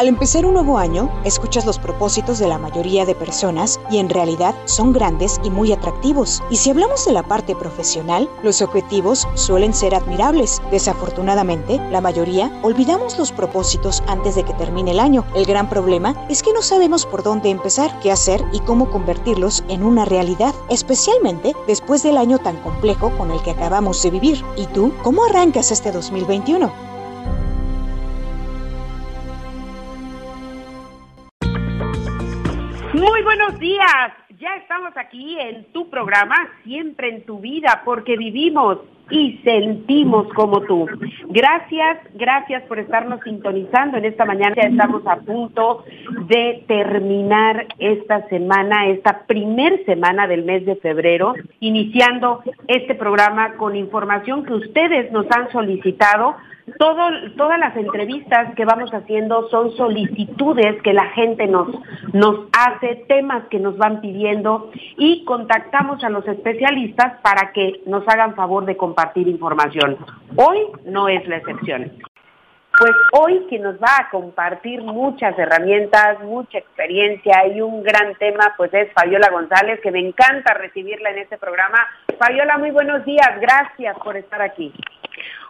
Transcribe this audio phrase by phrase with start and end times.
[0.00, 4.08] Al empezar un nuevo año, escuchas los propósitos de la mayoría de personas y en
[4.08, 6.42] realidad son grandes y muy atractivos.
[6.48, 10.62] Y si hablamos de la parte profesional, los objetivos suelen ser admirables.
[10.70, 15.26] Desafortunadamente, la mayoría olvidamos los propósitos antes de que termine el año.
[15.34, 19.64] El gran problema es que no sabemos por dónde empezar, qué hacer y cómo convertirlos
[19.68, 24.42] en una realidad, especialmente después del año tan complejo con el que acabamos de vivir.
[24.56, 26.89] ¿Y tú, cómo arrancas este 2021?
[33.00, 34.12] Muy buenos días.
[34.38, 38.76] Ya estamos aquí en tu programa, siempre en tu vida, porque vivimos
[39.10, 40.86] y sentimos como tú.
[41.28, 44.54] Gracias, gracias por estarnos sintonizando en esta mañana.
[44.54, 45.82] Ya estamos a punto
[46.26, 53.76] de terminar esta semana, esta primer semana del mes de febrero, iniciando este programa con
[53.76, 56.36] información que ustedes nos han solicitado
[56.78, 61.68] todas las entrevistas que vamos haciendo son solicitudes que la gente nos,
[62.12, 68.06] nos hace, temas que nos van pidiendo y contactamos a los especialistas para que nos
[68.08, 69.96] hagan favor de compartir información.
[70.36, 71.92] Hoy no es la excepción.
[72.78, 78.54] Pues hoy quien nos va a compartir muchas herramientas, mucha experiencia y un gran tema,
[78.56, 81.78] pues es Fabiola González, que me encanta recibirla en este programa.
[82.18, 84.72] Fabiola, muy buenos días, gracias por estar aquí.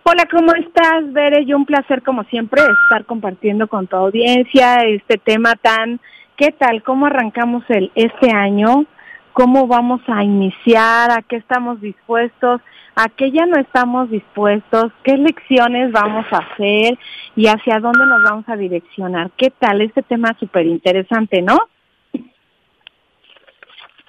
[0.03, 1.45] Hola, ¿cómo estás, Bere?
[1.45, 6.01] Yo un placer, como siempre, estar compartiendo con tu audiencia este tema tan...
[6.39, 6.83] ¿Qué tal?
[6.83, 8.87] ¿Cómo arrancamos el este año?
[9.34, 11.11] ¿Cómo vamos a iniciar?
[11.11, 12.62] ¿A qué estamos dispuestos?
[12.97, 14.91] ¿A qué ya no estamos dispuestos?
[15.05, 16.98] ¿Qué lecciones vamos a hacer?
[17.37, 19.31] ¿Y hacia dónde nos vamos a direccionar?
[19.37, 19.83] ¿Qué tal?
[19.83, 21.59] Este tema súper interesante, ¿no?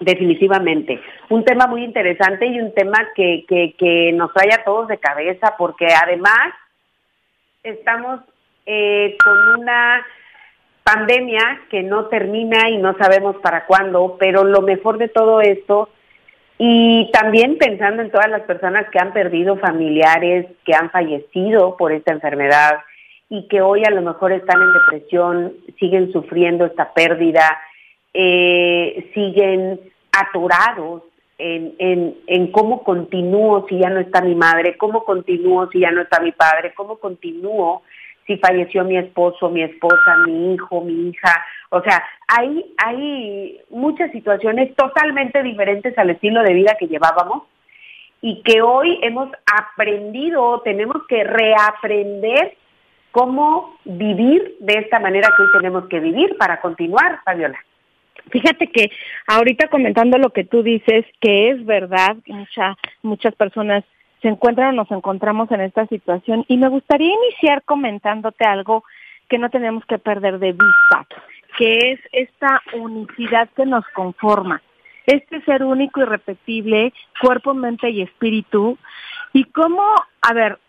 [0.01, 0.99] Definitivamente.
[1.29, 4.97] Un tema muy interesante y un tema que, que, que nos trae a todos de
[4.97, 6.53] cabeza porque además
[7.63, 8.19] estamos
[8.65, 10.03] eh, con una
[10.83, 15.89] pandemia que no termina y no sabemos para cuándo, pero lo mejor de todo esto
[16.57, 21.91] y también pensando en todas las personas que han perdido familiares, que han fallecido por
[21.91, 22.79] esta enfermedad
[23.29, 27.59] y que hoy a lo mejor están en depresión, siguen sufriendo esta pérdida,
[28.13, 29.79] eh, siguen
[30.11, 31.03] atorados
[31.37, 35.91] en, en, en cómo continúo si ya no está mi madre, cómo continúo si ya
[35.91, 37.81] no está mi padre, cómo continúo
[38.27, 41.45] si falleció mi esposo, mi esposa, mi hijo, mi hija.
[41.69, 47.43] O sea, hay, hay muchas situaciones totalmente diferentes al estilo de vida que llevábamos
[48.21, 52.55] y que hoy hemos aprendido, tenemos que reaprender
[53.11, 57.59] cómo vivir de esta manera que hoy tenemos que vivir para continuar, Fabiola.
[58.31, 58.91] Fíjate que
[59.27, 63.83] ahorita comentando lo que tú dices, que es verdad, mucha, muchas personas
[64.21, 68.83] se encuentran o nos encontramos en esta situación y me gustaría iniciar comentándote algo
[69.27, 71.07] que no tenemos que perder de vista,
[71.57, 74.61] que es esta unicidad que nos conforma,
[75.05, 78.77] este ser único y repetible, cuerpo, mente y espíritu,
[79.33, 79.83] y cómo,
[80.21, 80.59] a ver,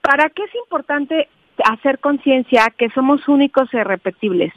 [0.00, 1.28] ¿para qué es importante
[1.64, 4.52] hacer conciencia que somos únicos e irrepetibles?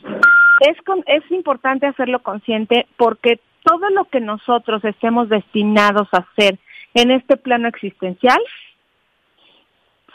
[0.60, 6.60] Es, es importante hacerlo consciente porque todo lo que nosotros estemos destinados a hacer
[6.94, 8.40] en este plano existencial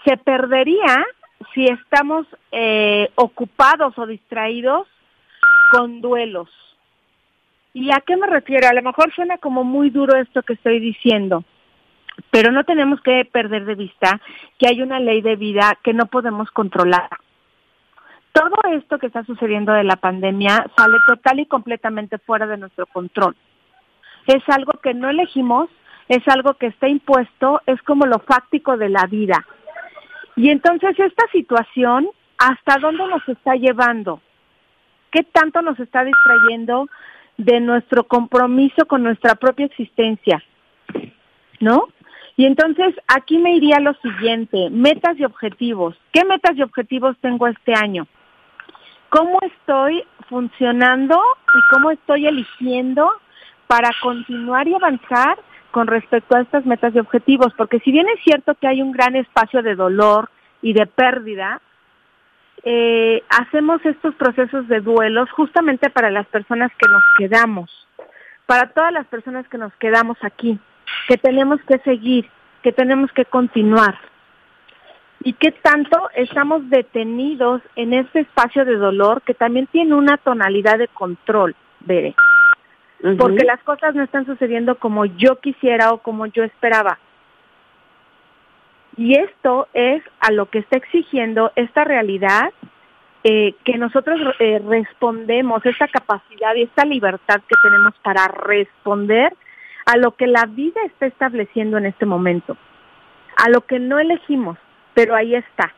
[0.04, 1.04] se perdería
[1.54, 4.86] si estamos eh, ocupados o distraídos
[5.70, 6.48] con duelos.
[7.72, 8.68] ¿Y a qué me refiero?
[8.68, 11.44] A lo mejor suena como muy duro esto que estoy diciendo,
[12.30, 14.20] pero no tenemos que perder de vista
[14.58, 17.08] que hay una ley de vida que no podemos controlar
[18.34, 22.84] todo esto que está sucediendo de la pandemia sale total y completamente fuera de nuestro
[22.86, 23.36] control.
[24.26, 25.70] Es algo que no elegimos,
[26.08, 29.46] es algo que está impuesto, es como lo fáctico de la vida.
[30.34, 32.08] Y entonces esta situación,
[32.38, 34.20] ¿hasta dónde nos está llevando?
[35.12, 36.88] ¿Qué tanto nos está distrayendo
[37.38, 40.42] de nuestro compromiso con nuestra propia existencia?
[41.60, 41.86] ¿No?
[42.36, 45.94] Y entonces aquí me iría lo siguiente, metas y objetivos.
[46.12, 48.08] ¿Qué metas y objetivos tengo este año?
[49.14, 53.08] Cómo estoy funcionando y cómo estoy eligiendo
[53.68, 55.38] para continuar y avanzar
[55.70, 58.90] con respecto a estas metas y objetivos, porque si bien es cierto que hay un
[58.90, 60.30] gran espacio de dolor
[60.62, 61.60] y de pérdida,
[62.64, 67.70] eh, hacemos estos procesos de duelos justamente para las personas que nos quedamos,
[68.46, 70.58] para todas las personas que nos quedamos aquí,
[71.06, 72.28] que tenemos que seguir,
[72.62, 73.96] que tenemos que continuar
[75.24, 80.78] y qué tanto estamos detenidos en este espacio de dolor que también tiene una tonalidad
[80.78, 82.14] de control, Bere.
[83.18, 86.98] Porque las cosas no están sucediendo como yo quisiera o como yo esperaba.
[88.96, 92.52] Y esto es a lo que está exigiendo esta realidad
[93.24, 99.34] eh, que nosotros eh, respondemos, esta capacidad y esta libertad que tenemos para responder
[99.86, 102.56] a lo que la vida está estableciendo en este momento,
[103.36, 104.58] a lo que no elegimos,
[104.94, 105.74] pero ahí está,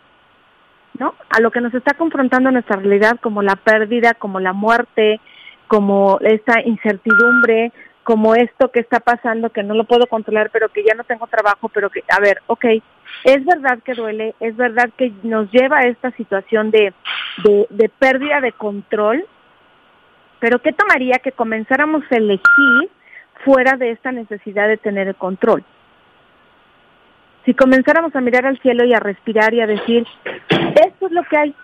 [0.98, 1.14] ¿no?
[1.30, 5.20] A lo que nos está confrontando nuestra realidad como la pérdida, como la muerte,
[5.66, 7.72] como esta incertidumbre,
[8.04, 11.26] como esto que está pasando, que no lo puedo controlar, pero que ya no tengo
[11.26, 12.64] trabajo, pero que, a ver, ok,
[13.24, 16.94] es verdad que duele, es verdad que nos lleva a esta situación de,
[17.42, 19.26] de, de pérdida de control,
[20.38, 22.90] pero ¿qué tomaría que comenzáramos a elegir
[23.44, 25.64] fuera de esta necesidad de tener el control?
[27.46, 30.04] Si comenzáramos a mirar al cielo y a respirar y a decir,
[30.50, 31.54] esto es lo que hay,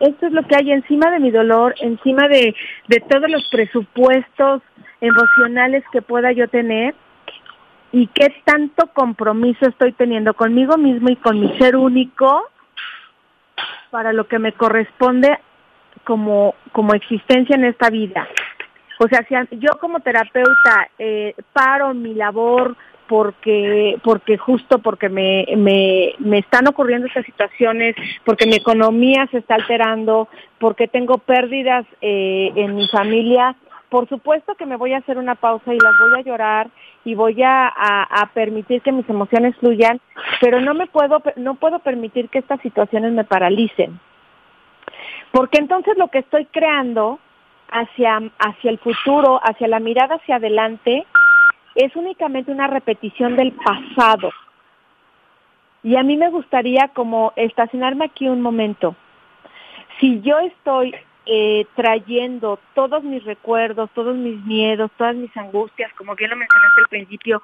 [0.00, 2.54] esto es lo que hay encima de mi dolor, encima de,
[2.86, 4.62] de todos los presupuestos
[5.00, 6.94] emocionales que pueda yo tener
[7.90, 12.50] y qué tanto compromiso estoy teniendo conmigo mismo y con mi ser único
[13.90, 15.38] para lo que me corresponde
[16.04, 18.28] como, como existencia en esta vida.
[18.98, 22.76] O sea, si yo como terapeuta eh, paro mi labor
[23.08, 27.94] porque porque justo porque me, me, me están ocurriendo estas situaciones,
[28.24, 33.56] porque mi economía se está alterando, porque tengo pérdidas eh, en mi familia,
[33.88, 36.68] por supuesto que me voy a hacer una pausa y las voy a llorar
[37.04, 40.00] y voy a, a, permitir que mis emociones fluyan,
[40.40, 44.00] pero no me puedo no puedo permitir que estas situaciones me paralicen.
[45.30, 47.20] Porque entonces lo que estoy creando
[47.70, 51.06] hacia hacia el futuro, hacia la mirada hacia adelante
[51.76, 54.30] es únicamente una repetición del pasado.
[55.82, 58.96] Y a mí me gustaría como estacionarme aquí un momento.
[60.00, 60.94] Si yo estoy
[61.26, 66.80] eh, trayendo todos mis recuerdos, todos mis miedos, todas mis angustias, como bien lo mencionaste
[66.80, 67.42] al principio,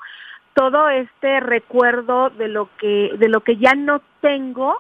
[0.55, 4.76] todo este recuerdo de lo que de lo que ya no tengo,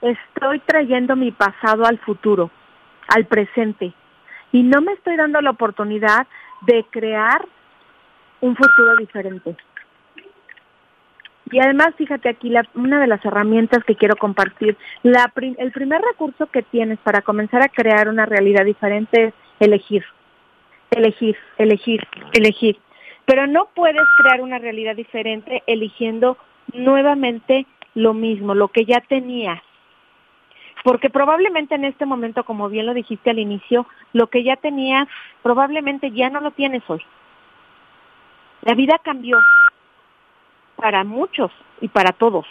[0.00, 2.50] estoy trayendo mi pasado al futuro,
[3.08, 3.92] al presente
[4.54, 6.28] y no me estoy dando la oportunidad
[6.62, 7.44] de crear
[8.44, 9.56] un futuro diferente.
[11.50, 16.00] Y además, fíjate aquí, la, una de las herramientas que quiero compartir, la, el primer
[16.00, 20.04] recurso que tienes para comenzar a crear una realidad diferente es elegir,
[20.90, 22.78] elegir, elegir, elegir.
[23.24, 26.36] Pero no puedes crear una realidad diferente eligiendo
[26.72, 29.60] nuevamente lo mismo, lo que ya tenías.
[30.82, 35.08] Porque probablemente en este momento, como bien lo dijiste al inicio, lo que ya tenías
[35.42, 37.02] probablemente ya no lo tienes hoy.
[38.64, 39.38] La vida cambió,
[40.76, 41.50] para muchos
[41.80, 42.46] y para todos.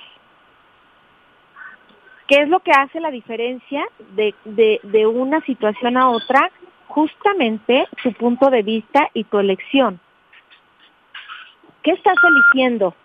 [2.28, 3.84] ¿Qué es lo que hace la diferencia
[4.16, 6.52] de, de, de una situación a otra?
[6.88, 10.00] Justamente tu punto de vista y tu elección.
[11.82, 12.96] ¿Qué estás eligiendo?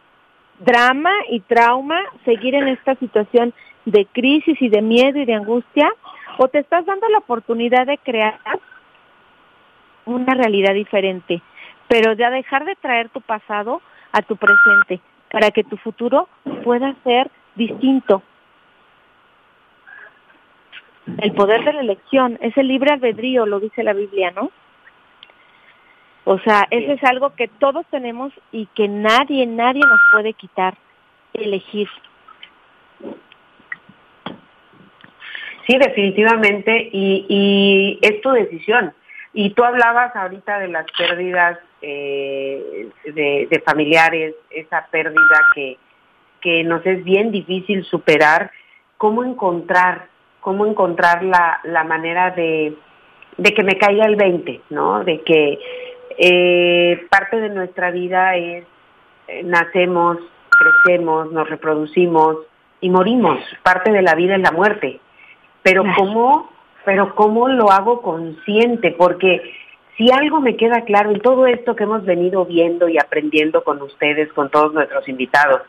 [0.60, 1.98] ¿Drama y trauma?
[2.24, 3.54] ¿Seguir en esta situación
[3.86, 5.90] de crisis y de miedo y de angustia?
[6.36, 8.38] ¿O te estás dando la oportunidad de crear
[10.04, 11.42] una realidad diferente?
[11.88, 13.80] Pero de dejar de traer tu pasado
[14.12, 15.00] a tu presente
[15.30, 16.28] para que tu futuro
[16.64, 18.22] pueda ser distinto.
[21.18, 24.50] El poder de la elección es el libre albedrío, lo dice la Biblia, ¿no?
[26.24, 30.74] O sea, eso es algo que todos tenemos y que nadie, nadie nos puede quitar,
[31.32, 31.88] elegir.
[35.66, 38.92] Sí, definitivamente, y, y es tu decisión.
[39.32, 45.76] Y tú hablabas ahorita de las pérdidas eh, de, familiares, esa pérdida que,
[46.40, 48.50] que nos es bien difícil superar,
[48.96, 50.06] cómo encontrar,
[50.40, 52.74] cómo encontrar la, la manera de,
[53.36, 55.04] de que me caiga el 20, ¿no?
[55.04, 55.58] De que
[56.18, 58.64] eh, parte de nuestra vida es,
[59.28, 60.18] eh, nacemos,
[60.50, 62.38] crecemos, nos reproducimos
[62.80, 63.38] y morimos.
[63.62, 65.00] Parte de la vida es la muerte.
[65.62, 66.50] Pero cómo,
[66.88, 69.42] pero cómo lo hago consciente, porque
[69.98, 73.82] si algo me queda claro en todo esto que hemos venido viendo y aprendiendo con
[73.82, 75.60] ustedes, con todos nuestros invitados,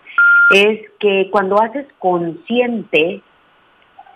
[0.55, 3.21] es que cuando haces consciente,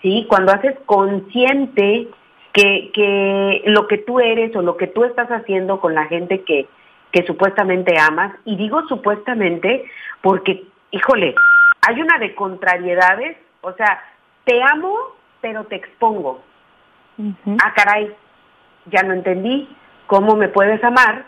[0.01, 0.25] ¿sí?
[0.29, 2.07] Cuando haces consciente
[2.53, 6.43] que, que lo que tú eres o lo que tú estás haciendo con la gente
[6.43, 6.67] que,
[7.11, 9.83] que supuestamente amas, y digo supuestamente
[10.21, 11.35] porque, híjole,
[11.85, 14.01] hay una de contrariedades, o sea,
[14.45, 14.95] te amo,
[15.41, 16.41] pero te expongo.
[17.17, 18.11] Ah, caray,
[18.85, 19.67] ya no entendí,
[20.07, 21.25] cómo me puedes amar,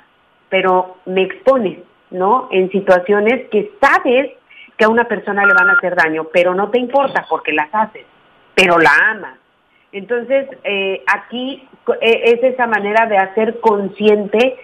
[0.49, 1.79] pero me expones,
[2.11, 2.47] ¿no?
[2.51, 4.31] En situaciones que sabes
[4.77, 7.73] que a una persona le van a hacer daño, pero no te importa porque las
[7.73, 8.05] haces,
[8.53, 9.37] pero la amas.
[9.91, 11.67] Entonces, eh, aquí
[12.01, 14.57] e, es esa manera de hacer consciente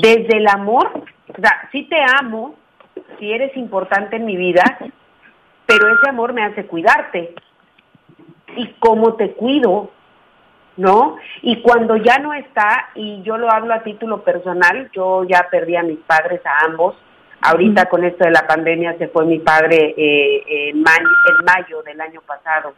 [0.00, 0.90] desde el amor,
[1.28, 2.54] o sea, sí te amo,
[3.18, 4.62] si eres importante en mi vida,
[5.66, 7.34] pero ese amor me hace cuidarte.
[8.58, 9.90] y cómo te cuido,
[10.76, 11.16] ¿no?
[11.42, 15.76] Y cuando ya no está, y yo lo hablo a título personal, yo ya perdí
[15.76, 16.94] a mis padres, a ambos,
[17.40, 22.20] ahorita con esto de la pandemia se fue mi padre eh, en, mayo, del año
[22.26, 22.74] pasado,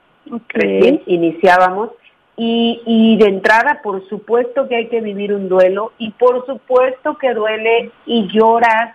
[0.48, 1.90] recién iniciábamos,
[2.36, 7.18] y, y de entrada, por supuesto que hay que vivir un duelo, y por supuesto
[7.18, 8.94] que duele y lloras,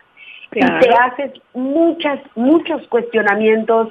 [0.55, 3.89] y te haces muchas, muchos cuestionamientos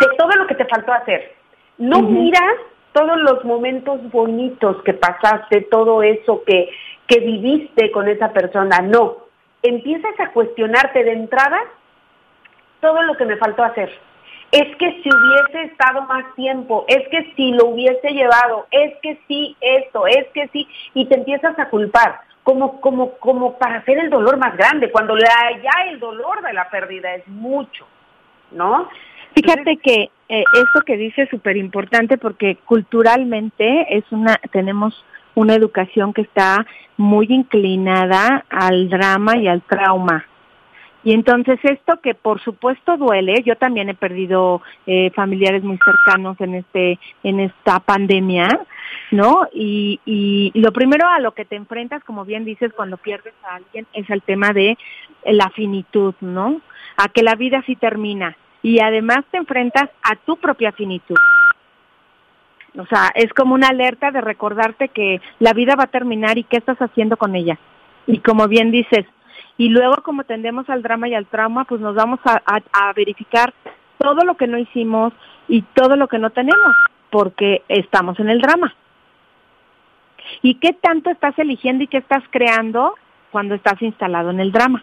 [0.00, 1.34] de todo lo que te faltó hacer.
[1.78, 2.56] No miras
[2.92, 6.70] todos los momentos bonitos que pasaste, todo eso que,
[7.06, 9.16] que viviste con esa persona, no.
[9.62, 11.58] Empiezas a cuestionarte de entrada
[12.80, 13.90] todo lo que me faltó hacer.
[14.50, 19.18] Es que si hubiese estado más tiempo, es que si lo hubiese llevado, es que
[19.26, 23.98] sí esto, es que sí, y te empiezas a culpar, como, como, como para hacer
[23.98, 27.86] el dolor más grande, cuando ya el dolor de la pérdida es mucho,
[28.50, 28.90] ¿no?
[29.34, 35.54] Fíjate que eh, esto que dice es súper importante porque culturalmente es una, tenemos una
[35.54, 40.26] educación que está muy inclinada al drama y al trauma.
[41.04, 46.40] Y entonces esto que por supuesto duele, yo también he perdido eh, familiares muy cercanos
[46.40, 48.48] en este en esta pandemia,
[49.10, 49.48] ¿no?
[49.52, 53.56] Y, y lo primero a lo que te enfrentas, como bien dices, cuando pierdes a
[53.56, 54.78] alguien es el tema de
[55.24, 56.60] la finitud, ¿no?
[56.96, 61.16] A que la vida sí termina y además te enfrentas a tu propia finitud.
[62.78, 66.44] O sea, es como una alerta de recordarte que la vida va a terminar y
[66.44, 67.58] qué estás haciendo con ella.
[68.06, 69.04] Y como bien dices,
[69.58, 73.52] y luego como tendemos al drama y al trauma, pues nos vamos a, a verificar
[73.98, 75.12] todo lo que no hicimos
[75.48, 76.74] y todo lo que no tenemos,
[77.10, 78.74] porque estamos en el drama.
[80.40, 82.94] ¿Y qué tanto estás eligiendo y qué estás creando
[83.30, 84.82] cuando estás instalado en el drama?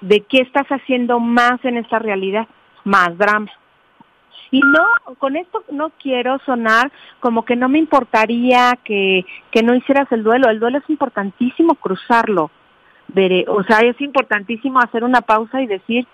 [0.00, 2.46] De qué estás haciendo más en esta realidad,
[2.84, 3.50] más drama.
[4.50, 6.90] Y no, con esto no quiero sonar
[7.20, 10.48] como que no me importaría que, que no hicieras el duelo.
[10.48, 12.50] El duelo es importantísimo cruzarlo.
[13.08, 16.06] Veré, o sea, es importantísimo hacer una pausa y decir,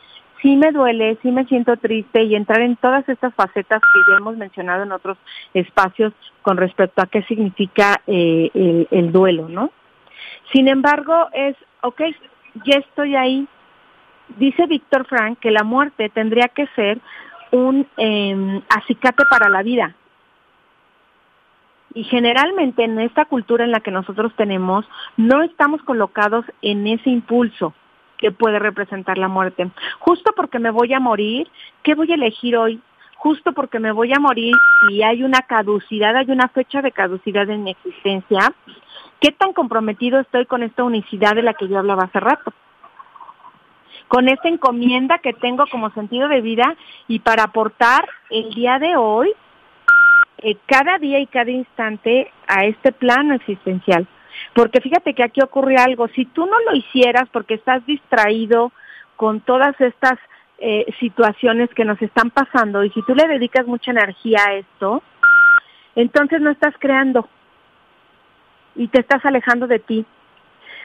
[0.42, 4.18] sí me duele, sí me siento triste y entrar en todas estas facetas que ya
[4.18, 5.16] hemos mencionado en otros
[5.54, 6.12] espacios
[6.42, 9.70] con respecto a qué significa eh, el, el duelo, ¿no?
[10.52, 12.02] Sin embargo, es, ok,
[12.66, 13.48] ya estoy ahí,
[14.37, 17.00] dice Víctor Frank que la muerte tendría que ser
[17.50, 19.95] un eh, acicate para la vida.
[21.95, 24.85] Y generalmente en esta cultura en la que nosotros tenemos,
[25.16, 27.73] no estamos colocados en ese impulso
[28.19, 29.71] que puede representar la muerte.
[30.00, 31.49] Justo porque me voy a morir,
[31.83, 32.81] ¿qué voy a elegir hoy?
[33.16, 34.54] Justo porque me voy a morir
[34.90, 38.52] y hay una caducidad, hay una fecha de caducidad en mi existencia,
[39.21, 42.52] ¿qué tan comprometido estoy con esta unicidad de la que yo hablaba hace rato?
[44.08, 46.76] Con esta encomienda que tengo como sentido de vida
[47.08, 49.32] y para aportar el día de hoy,
[50.38, 54.06] eh, cada día y cada instante a este plano existencial.
[54.54, 58.73] Porque fíjate que aquí ocurre algo, si tú no lo hicieras porque estás distraído
[59.16, 60.18] con todas estas
[60.58, 65.02] eh, situaciones que nos están pasando y si tú le dedicas mucha energía a esto,
[65.96, 67.28] entonces no estás creando
[68.75, 70.04] y te estás alejando de ti.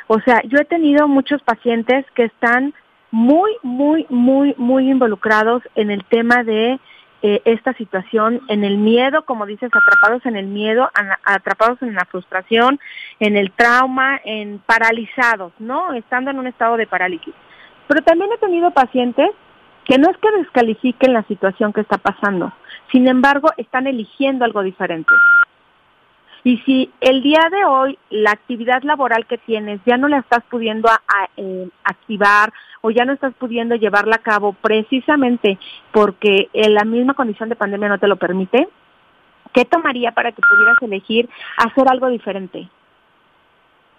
[0.07, 2.73] O sea, yo he tenido muchos pacientes que están
[3.11, 6.79] muy, muy, muy, muy involucrados en el tema de
[7.21, 10.89] eh, esta situación, en el miedo, como dices, atrapados en el miedo,
[11.25, 12.79] atrapados en la frustración,
[13.19, 15.93] en el trauma, en paralizados, ¿no?
[15.93, 17.33] Estando en un estado de parálisis.
[17.87, 19.31] Pero también he tenido pacientes
[19.83, 22.53] que no es que descalifiquen la situación que está pasando,
[22.91, 25.11] sin embargo, están eligiendo algo diferente.
[26.49, 30.43] Y si el día de hoy la actividad laboral que tienes ya no la estás
[30.49, 30.89] pudiendo
[31.37, 32.51] eh, activar
[32.81, 35.59] o ya no estás pudiendo llevarla a cabo precisamente
[35.91, 38.67] porque la misma condición de pandemia no te lo permite,
[39.53, 42.67] ¿qué tomaría para que pudieras elegir hacer algo diferente?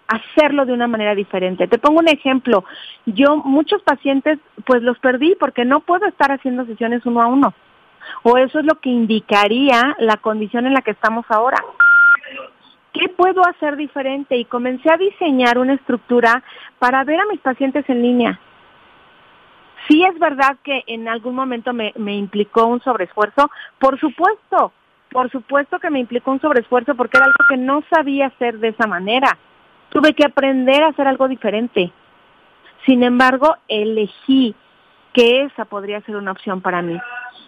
[0.09, 1.69] hacerlo de una manera diferente.
[1.69, 2.65] Te pongo un ejemplo.
[3.05, 7.53] Yo muchos pacientes pues los perdí porque no puedo estar haciendo sesiones uno a uno.
[8.23, 11.63] O eso es lo que indicaría la condición en la que estamos ahora.
[12.93, 14.37] ¿Qué puedo hacer diferente?
[14.37, 16.43] Y comencé a diseñar una estructura
[16.79, 18.39] para ver a mis pacientes en línea.
[19.87, 24.71] Sí es verdad que en algún momento me, me implicó un sobreesfuerzo, por supuesto,
[25.11, 28.69] por supuesto que me implicó un sobreesfuerzo porque era algo que no sabía hacer de
[28.69, 29.37] esa manera.
[29.89, 31.91] Tuve que aprender a hacer algo diferente.
[32.85, 34.55] Sin embargo, elegí
[35.13, 36.97] que esa podría ser una opción para mí.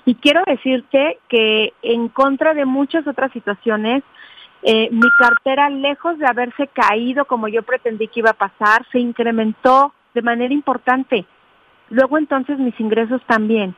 [0.06, 4.04] Y quiero decirte que en contra de muchas otras situaciones,
[4.64, 9.00] eh, mi cartera, lejos de haberse caído como yo pretendí que iba a pasar, se
[9.00, 11.26] incrementó de manera importante.
[11.90, 13.76] Luego entonces mis ingresos también.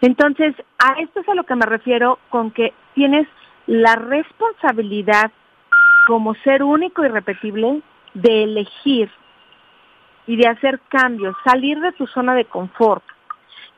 [0.00, 3.26] Entonces, a esto es a lo que me refiero con que tienes
[3.66, 5.30] la responsabilidad
[6.06, 7.82] como ser único y repetible
[8.14, 9.10] de elegir
[10.26, 13.04] y de hacer cambios, salir de tu zona de confort,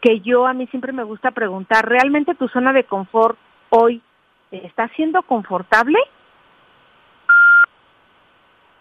[0.00, 3.38] que yo a mí siempre me gusta preguntar, ¿realmente tu zona de confort
[3.70, 4.02] hoy
[4.50, 5.98] está siendo confortable?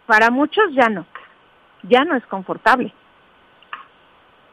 [0.06, 1.06] Para muchos ya no,
[1.84, 2.94] ya no es confortable.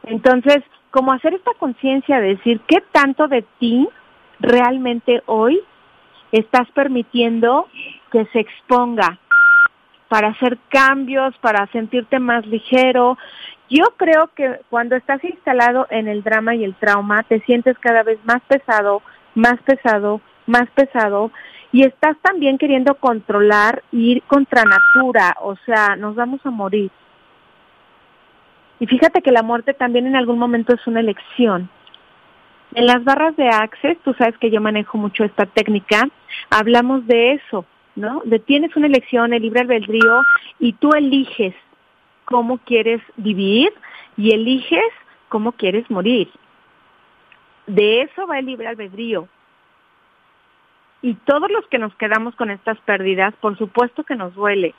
[0.03, 3.87] Entonces, como hacer esta conciencia de decir qué tanto de ti
[4.39, 5.61] realmente hoy
[6.31, 7.67] estás permitiendo
[8.11, 9.19] que se exponga
[10.07, 13.17] para hacer cambios, para sentirte más ligero.
[13.69, 18.03] Yo creo que cuando estás instalado en el drama y el trauma, te sientes cada
[18.03, 19.01] vez más pesado,
[19.35, 21.31] más pesado, más pesado,
[21.71, 26.89] y estás también queriendo controlar, ir contra natura, o sea, nos vamos a morir.
[28.79, 31.69] Y fíjate que la muerte también en algún momento es una elección.
[32.73, 36.07] En las barras de Access, tú sabes que yo manejo mucho esta técnica,
[36.49, 38.21] hablamos de eso, ¿no?
[38.25, 40.21] De tienes una elección, el libre albedrío,
[40.59, 41.55] y tú eliges
[42.25, 43.73] cómo quieres vivir
[44.15, 44.91] y eliges
[45.29, 46.29] cómo quieres morir.
[47.65, 49.27] De eso va el libre albedrío.
[51.01, 54.73] Y todos los que nos quedamos con estas pérdidas, por supuesto que nos duele.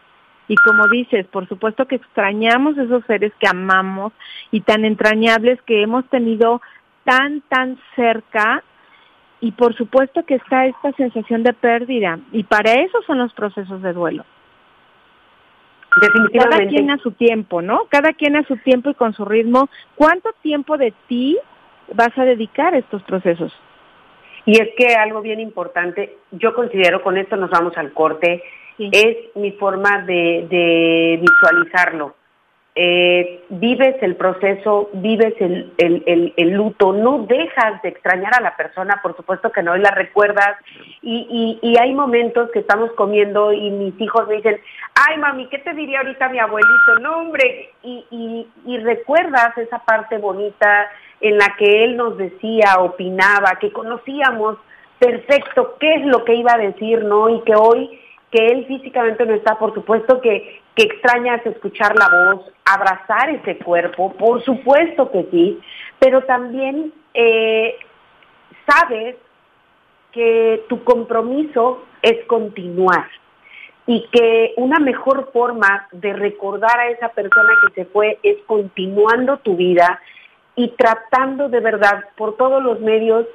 [0.49, 4.13] Y como dices, por supuesto que extrañamos esos seres que amamos
[4.51, 6.63] y tan entrañables que hemos tenido
[7.05, 8.63] tan, tan cerca
[9.41, 13.83] y por supuesto que está esta sensación de pérdida y para eso son los procesos
[13.83, 14.25] de duelo.
[16.01, 16.57] Definitivamente.
[16.57, 17.87] Cada quien a su tiempo, ¿no?
[17.89, 19.69] Cada quien a su tiempo y con su ritmo.
[19.95, 21.39] ¿Cuánto tiempo de ti
[21.95, 23.53] vas a dedicar a estos procesos?
[24.49, 28.43] Y es que algo bien importante, yo considero, con esto nos vamos al corte,
[28.79, 32.15] es mi forma de, de visualizarlo
[32.81, 39.01] eh, vives el proceso, vives el, el, luto, no dejas de extrañar a la persona,
[39.03, 40.57] por supuesto que no, y la recuerdas,
[41.03, 44.61] y, y, y, hay momentos que estamos comiendo y mis hijos me dicen,
[44.95, 47.01] ay mami, ¿qué te diría ahorita mi abuelito?
[47.01, 50.89] No, hombre, y, y, y recuerdas esa parte bonita
[51.21, 54.57] en la que él nos decía, opinaba, que conocíamos
[55.01, 57.29] perfecto qué es lo que iba a decir, ¿no?
[57.29, 58.01] Y que hoy
[58.31, 63.59] que él físicamente no está, por supuesto que, que extrañas escuchar la voz, abrazar ese
[63.59, 65.61] cuerpo, por supuesto que sí,
[65.99, 67.75] pero también eh,
[68.65, 69.17] sabes
[70.13, 73.09] que tu compromiso es continuar
[73.87, 79.39] y que una mejor forma de recordar a esa persona que se fue es continuando
[79.39, 80.01] tu vida
[80.55, 83.27] y tratando de verdad por todos los medios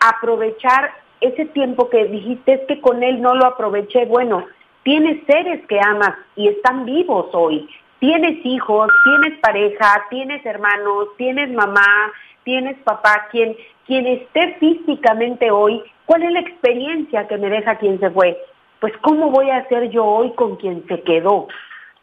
[0.00, 0.90] aprovechar
[1.22, 4.44] ese tiempo que dijiste es que con él no lo aproveché, bueno,
[4.82, 11.50] tienes seres que amas y están vivos hoy, tienes hijos, tienes pareja, tienes hermanos, tienes
[11.52, 12.12] mamá,
[12.44, 18.00] tienes papá, quien, quien esté físicamente hoy, ¿cuál es la experiencia que me deja quien
[18.00, 18.38] se fue?
[18.80, 21.48] Pues cómo voy a hacer yo hoy con quien se quedó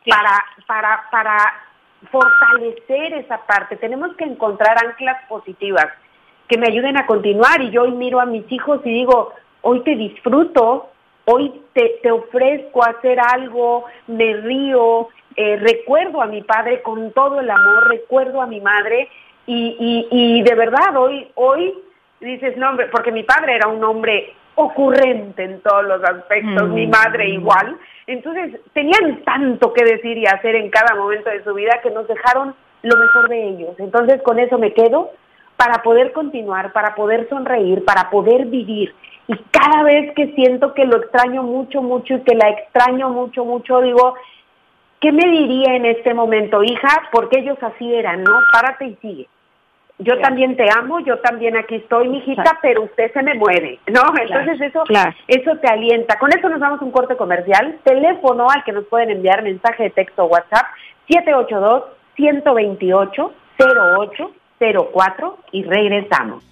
[0.05, 1.53] para, para, para
[2.11, 3.75] fortalecer esa parte.
[3.77, 5.87] Tenemos que encontrar anclas positivas
[6.47, 7.61] que me ayuden a continuar.
[7.61, 10.89] Y yo hoy miro a mis hijos y digo, hoy te disfruto,
[11.29, 17.39] hoy te, te ofrezco hacer algo, me río, eh, recuerdo a mi padre con todo
[17.39, 19.09] el amor, recuerdo a mi madre
[19.45, 21.73] y, y, y de verdad hoy, hoy
[22.21, 26.87] dices, no, hombre, porque mi padre era un hombre ocurrente en todos los aspectos, mi
[26.87, 27.33] madre mm.
[27.33, 27.77] igual.
[28.07, 32.07] Entonces, tenían tanto que decir y hacer en cada momento de su vida que nos
[32.07, 33.75] dejaron lo mejor de ellos.
[33.77, 35.11] Entonces, con eso me quedo
[35.57, 38.95] para poder continuar, para poder sonreír, para poder vivir.
[39.27, 43.43] Y cada vez que siento que lo extraño mucho, mucho y que la extraño mucho,
[43.43, 44.15] mucho, digo,
[45.01, 47.09] ¿qué me diría en este momento, hija?
[47.11, 48.39] Porque ellos así eran, ¿no?
[48.53, 49.27] Párate y sigue.
[49.99, 54.01] Yo también te amo, yo también aquí estoy, mijita, pero usted se me muere, ¿no?
[54.21, 54.83] Entonces eso,
[55.27, 56.19] eso te alienta.
[56.19, 57.79] Con eso nos vamos a un corte comercial.
[57.83, 60.67] Teléfono al que nos pueden enviar mensaje de texto o WhatsApp,
[61.07, 61.83] 782
[62.15, 64.31] 128 08
[64.93, 66.43] 04 y regresamos.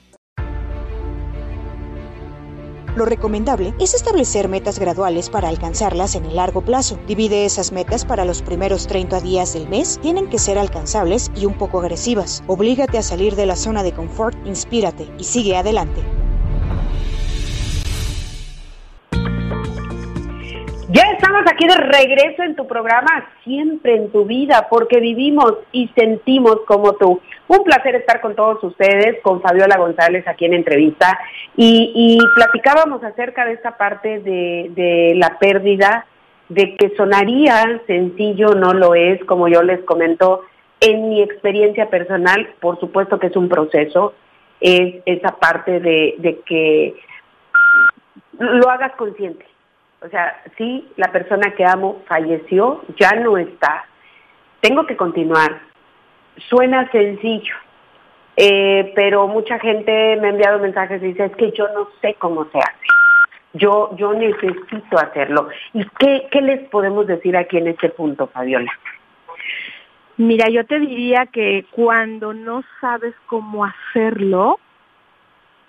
[2.96, 6.98] Lo recomendable es establecer metas graduales para alcanzarlas en el largo plazo.
[7.08, 11.46] Divide esas metas para los primeros 30 días del mes, tienen que ser alcanzables y
[11.46, 12.42] un poco agresivas.
[12.48, 16.02] Oblígate a salir de la zona de confort, inspírate y sigue adelante.
[20.88, 25.90] Ya estamos aquí de regreso en tu programa, siempre en tu vida, porque vivimos y
[25.90, 27.20] sentimos como tú.
[27.48, 31.20] Un placer estar con todos ustedes, con Fabiola González aquí en entrevista,
[31.56, 36.06] y, platicábamos acerca de esta parte de, la pérdida,
[36.50, 40.44] de que sonaría sencillo, no lo es, como yo les comento,
[40.80, 44.14] en mi experiencia personal, por supuesto que es un proceso,
[44.60, 46.96] es esa parte de, de que
[48.40, 49.46] lo hagas consciente.
[50.02, 53.86] O sea, sí, la persona que amo falleció, ya no está,
[54.62, 55.62] tengo que continuar.
[56.50, 57.56] Suena sencillo,
[58.36, 62.16] eh, pero mucha gente me ha enviado mensajes y dice, es que yo no sé
[62.16, 62.88] cómo se hace.
[63.54, 65.48] Yo, yo necesito hacerlo.
[65.74, 68.72] ¿Y qué, qué les podemos decir aquí en este punto, Fabiola?
[70.18, 74.60] Mira, yo te diría que cuando no sabes cómo hacerlo,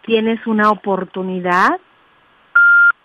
[0.05, 1.81] tienes una oportunidad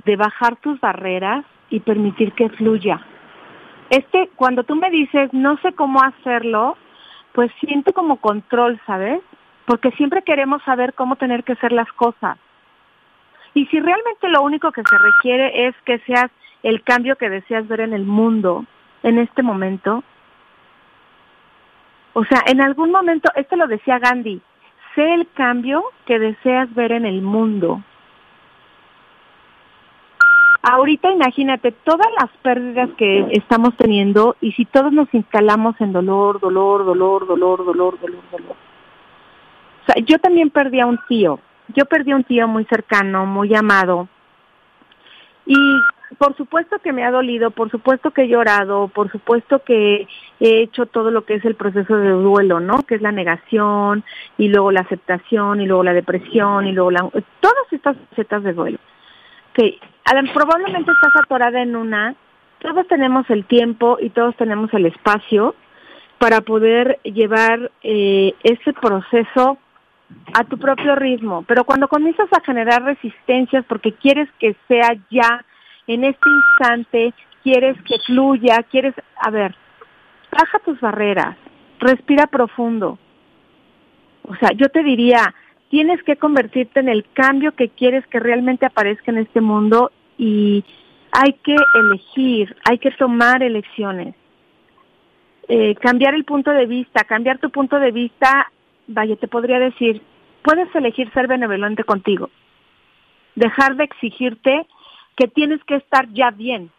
[0.05, 3.01] de bajar tus barreras y permitir que fluya.
[3.89, 6.77] Este, cuando tú me dices, no sé cómo hacerlo,
[7.33, 9.21] pues siento como control, ¿sabes?
[9.65, 12.37] Porque siempre queremos saber cómo tener que hacer las cosas.
[13.53, 16.31] Y si realmente lo único que se requiere es que seas
[16.63, 18.65] el cambio que deseas ver en el mundo
[19.03, 20.03] en este momento,
[22.13, 24.41] o sea, en algún momento, esto lo decía Gandhi,
[24.95, 27.81] sé el cambio que deseas ver en el mundo.
[30.63, 36.39] Ahorita imagínate todas las pérdidas que estamos teniendo y si todos nos instalamos en dolor,
[36.39, 38.55] dolor, dolor, dolor, dolor, dolor, dolor.
[40.05, 41.39] Yo también perdí a un tío.
[41.75, 44.07] Yo perdí a un tío muy cercano, muy amado.
[45.47, 45.57] Y
[46.19, 50.07] por supuesto que me ha dolido, por supuesto que he llorado, por supuesto que
[50.39, 52.83] he hecho todo lo que es el proceso de duelo, ¿no?
[52.83, 54.03] Que es la negación
[54.37, 58.53] y luego la aceptación y luego la depresión y luego la, todas estas facetas de
[58.53, 58.77] duelo
[59.53, 59.79] que
[60.33, 62.15] probablemente estás atorada en una,
[62.59, 65.55] todos tenemos el tiempo y todos tenemos el espacio
[66.19, 69.57] para poder llevar eh, ese proceso
[70.33, 75.43] a tu propio ritmo, pero cuando comienzas a generar resistencias porque quieres que sea ya
[75.87, 79.55] en este instante, quieres que fluya, quieres, a ver,
[80.31, 81.35] baja tus barreras,
[81.79, 82.99] respira profundo.
[84.23, 85.33] O sea, yo te diría,
[85.71, 90.65] tienes que convertirte en el cambio que quieres que realmente aparezca en este mundo y
[91.13, 94.13] hay que elegir, hay que tomar elecciones.
[95.47, 98.51] Eh, cambiar el punto de vista, cambiar tu punto de vista,
[98.87, 100.01] vaya, te podría decir,
[100.43, 102.29] puedes elegir ser benevolente contigo,
[103.35, 104.67] dejar de exigirte
[105.15, 106.69] que tienes que estar ya bien.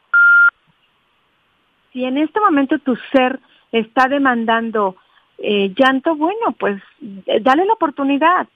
[1.92, 3.40] Si en este momento tu ser
[3.72, 4.96] está demandando
[5.38, 6.82] eh, llanto, bueno, pues
[7.26, 8.48] eh, dale la oportunidad,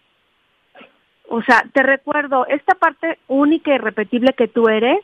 [1.29, 4.99] o sea, te recuerdo, esta parte única y repetible que tú eres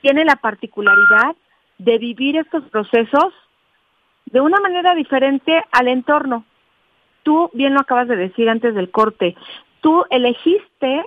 [0.00, 1.36] tiene la particularidad
[1.78, 3.32] de vivir estos procesos
[4.26, 6.44] de una manera diferente al entorno.
[7.22, 9.36] Tú bien lo acabas de decir antes del corte,
[9.80, 11.04] tú elegiste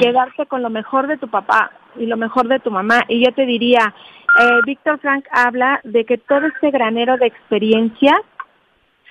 [0.00, 3.04] quedarte con lo mejor de tu papá y lo mejor de tu mamá.
[3.08, 3.94] Y yo te diría,
[4.40, 8.14] eh, Víctor Frank habla de que todo este granero de experiencia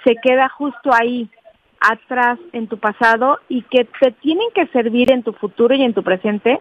[0.03, 1.29] se queda justo ahí,
[1.79, 5.93] atrás en tu pasado y que te tienen que servir en tu futuro y en
[5.93, 6.59] tu presente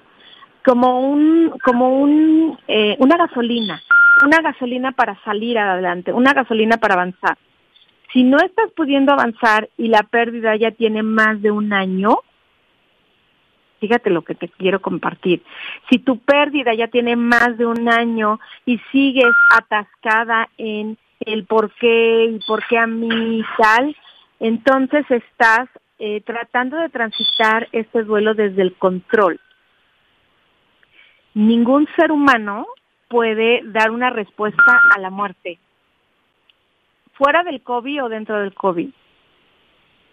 [0.65, 3.83] como un como un eh, una gasolina
[4.25, 7.39] una gasolina para salir adelante una gasolina para avanzar.
[8.13, 12.21] Si no estás pudiendo avanzar y la pérdida ya tiene más de un año
[13.81, 15.43] fíjate lo que te quiero compartir.
[15.91, 21.73] Si tu pérdida ya tiene más de un año y sigues atascada en el por
[21.75, 23.95] qué y por qué a mí tal
[24.41, 25.69] entonces estás
[25.99, 29.41] eh, tratando de transitar este duelo desde el control.
[31.35, 32.67] Ningún ser humano
[33.09, 35.59] puede dar una respuesta a la muerte,
[37.15, 38.91] fuera del COVID o dentro del COVID.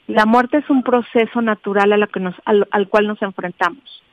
[0.07, 4.03] La muerte es un proceso natural que nos, al, al cual nos enfrentamos.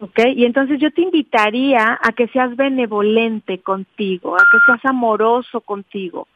[0.00, 0.18] ¿Ok?
[0.34, 6.26] Y entonces yo te invitaría a que seas benevolente contigo, a que seas amoroso contigo,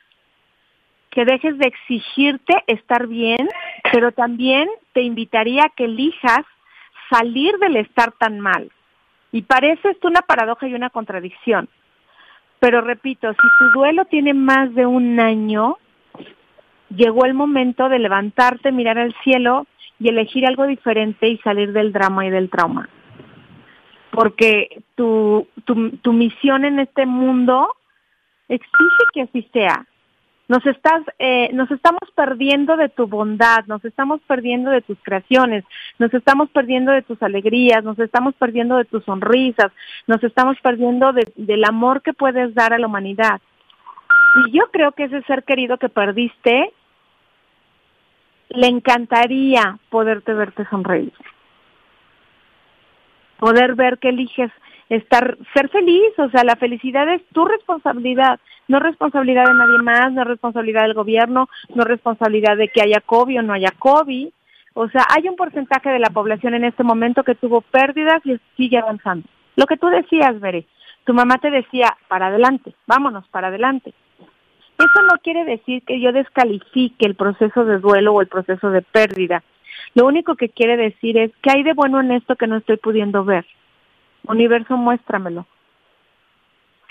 [1.16, 3.48] que dejes de exigirte estar bien,
[3.90, 6.44] pero también te invitaría a que elijas
[7.10, 8.70] salir del estar tan mal.
[9.32, 11.70] Y parece esto una paradoja y una contradicción.
[12.60, 15.78] Pero repito, si tu duelo tiene más de un año,
[16.94, 19.66] llegó el momento de levantarte, mirar al cielo
[19.98, 22.90] y elegir algo diferente y salir del drama y del trauma.
[24.10, 27.72] Porque tu, tu, tu misión en este mundo
[28.48, 29.86] exige que así sea.
[30.48, 35.64] Nos estás, eh, nos estamos perdiendo de tu bondad, nos estamos perdiendo de tus creaciones,
[35.98, 39.72] nos estamos perdiendo de tus alegrías, nos estamos perdiendo de tus sonrisas,
[40.06, 43.40] nos estamos perdiendo de, del amor que puedes dar a la humanidad.
[44.46, 46.72] Y yo creo que ese ser querido que perdiste,
[48.50, 51.12] le encantaría poderte verte sonreír.
[53.38, 54.50] Poder ver que eliges
[54.88, 59.78] estar, ser feliz, o sea, la felicidad es tu responsabilidad, no es responsabilidad de nadie
[59.82, 63.52] más, no es responsabilidad del gobierno, no es responsabilidad de que haya COVID o no
[63.52, 64.28] haya COVID.
[64.74, 68.38] O sea, hay un porcentaje de la población en este momento que tuvo pérdidas y
[68.56, 69.26] sigue avanzando.
[69.56, 70.66] Lo que tú decías, Veré,
[71.04, 73.94] tu mamá te decía, para adelante, vámonos, para adelante.
[74.78, 78.82] Eso no quiere decir que yo descalifique el proceso de duelo o el proceso de
[78.82, 79.42] pérdida.
[79.94, 82.76] Lo único que quiere decir es que hay de bueno en esto que no estoy
[82.76, 83.46] pudiendo ver.
[84.28, 85.46] Universo, muéstramelo.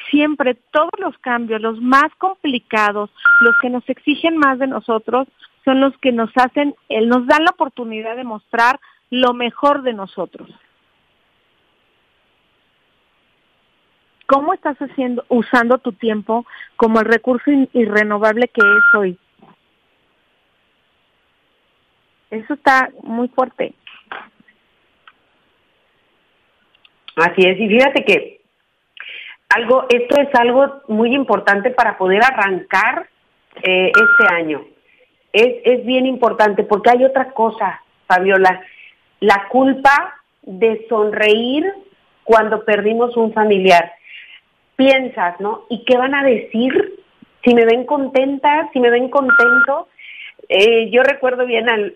[0.09, 3.09] Siempre todos los cambios, los más complicados,
[3.41, 5.27] los que nos exigen más de nosotros,
[5.63, 10.49] son los que nos hacen, nos dan la oportunidad de mostrar lo mejor de nosotros.
[14.27, 16.45] ¿Cómo estás haciendo, usando tu tiempo
[16.77, 19.19] como el recurso irrenovable que es hoy?
[22.31, 23.75] Eso está muy fuerte.
[27.15, 28.41] Así es, y fíjate que
[29.49, 33.07] algo, esto es algo muy importante para poder arrancar
[33.63, 34.65] eh, este año.
[35.31, 38.61] Es, es bien importante porque hay otra cosa, Fabiola,
[39.19, 41.71] la culpa de sonreír
[42.23, 43.93] cuando perdimos un familiar
[44.75, 45.65] piensas, ¿no?
[45.69, 46.99] ¿Y qué van a decir?
[47.43, 49.87] Si me ven contenta, si me ven contento.
[50.49, 51.93] Eh, yo recuerdo bien, al,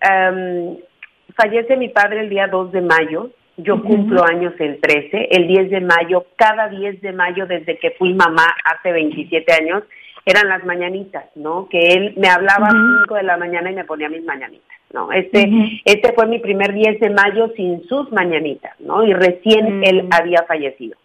[1.36, 3.30] fallece mi padre el día 2 de mayo,
[3.62, 7.92] yo cumplo años el 13, el 10 de mayo, cada 10 de mayo desde que
[7.92, 9.82] fui mamá hace 27 años,
[10.26, 11.68] eran las mañanitas, ¿no?
[11.68, 14.76] Que él me hablaba a las 5 de la mañana y me ponía mis mañanitas,
[14.92, 15.10] ¿no?
[15.12, 15.48] Este,
[15.84, 19.04] este fue mi primer 10 de mayo sin sus mañanitas, ¿no?
[19.04, 20.96] Y recién él había fallecido.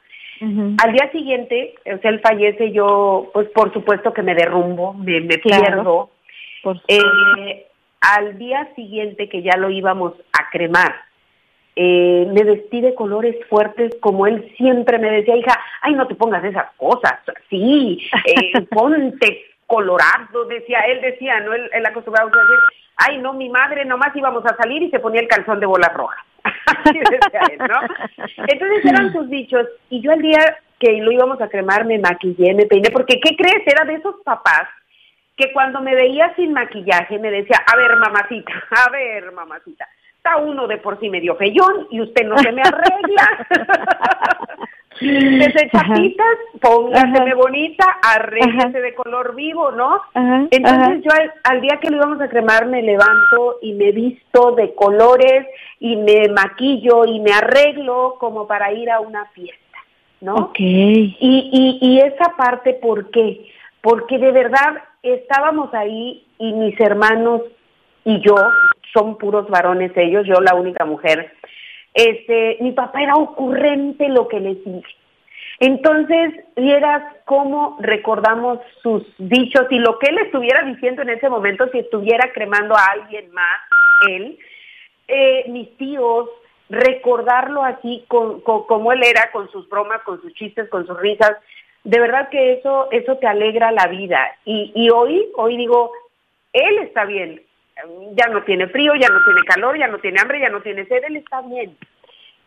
[0.41, 5.21] Al día siguiente, o sea, él fallece, yo, pues por supuesto que me derrumbo, me,
[5.21, 6.09] pierdo.
[6.87, 7.65] Eh,
[8.01, 10.93] al día siguiente que ya lo íbamos a cremar,
[11.75, 16.15] eh, me vestí de colores fuertes como él siempre me decía, hija, ay, no te
[16.15, 21.53] pongas esas cosas, sí, eh, ponte colorado, decía, él decía, ¿no?
[21.53, 22.59] Él, él acostumbraba a decir,
[22.97, 25.93] ay, no, mi madre nomás íbamos a salir y se ponía el calzón de bolas
[25.93, 26.23] rojas.
[28.47, 30.39] Entonces eran sus dichos y yo al día
[30.79, 33.65] que lo íbamos a cremar me maquillé, me peiné, porque ¿qué crees?
[33.65, 34.67] Era de esos papás
[35.35, 38.53] que cuando me veía sin maquillaje me decía, a ver mamacita,
[38.85, 39.87] a ver mamacita,
[40.25, 43.47] está uno de por sí medio feyón y usted no se me arregla.
[45.01, 50.01] Desde chapitas, póngaseme bonita, arréglese de color vivo, ¿no?
[50.49, 51.11] Entonces yo
[51.43, 55.47] al, día que lo íbamos a cremar me levanto y me visto de colores
[55.81, 59.79] y me maquillo y me arreglo como para ir a una fiesta,
[60.21, 60.35] ¿no?
[60.35, 60.59] Ok.
[60.59, 63.45] Y, y, y esa parte, ¿por qué?
[63.81, 67.41] Porque de verdad estábamos ahí y mis hermanos
[68.05, 68.35] y yo,
[68.95, 71.33] son puros varones ellos, yo la única mujer,
[71.93, 74.95] este, mi papá era ocurrente lo que les dije.
[75.59, 81.69] Entonces, vieras cómo recordamos sus dichos y lo que él estuviera diciendo en ese momento,
[81.71, 83.61] si estuviera cremando a alguien más,
[84.09, 84.37] él,
[85.07, 86.29] eh, mis tíos,
[86.69, 91.37] recordarlo así con, como él era, con sus bromas, con sus chistes, con sus risas,
[91.83, 94.19] de verdad que eso, eso te alegra la vida.
[94.43, 95.91] Y, y hoy, hoy digo,
[96.51, 97.41] él está bien,
[98.15, 100.85] ya no tiene frío, ya no tiene calor, ya no tiene hambre, ya no tiene
[100.85, 101.75] sed, él está bien.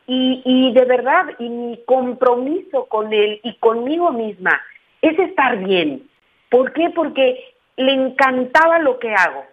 [0.07, 4.61] Y, y de verdad, y mi compromiso con él y conmigo misma
[5.03, 6.09] es estar bien.
[6.51, 6.91] ¿Por qué?
[6.91, 9.45] Porque le encantaba lo que hago.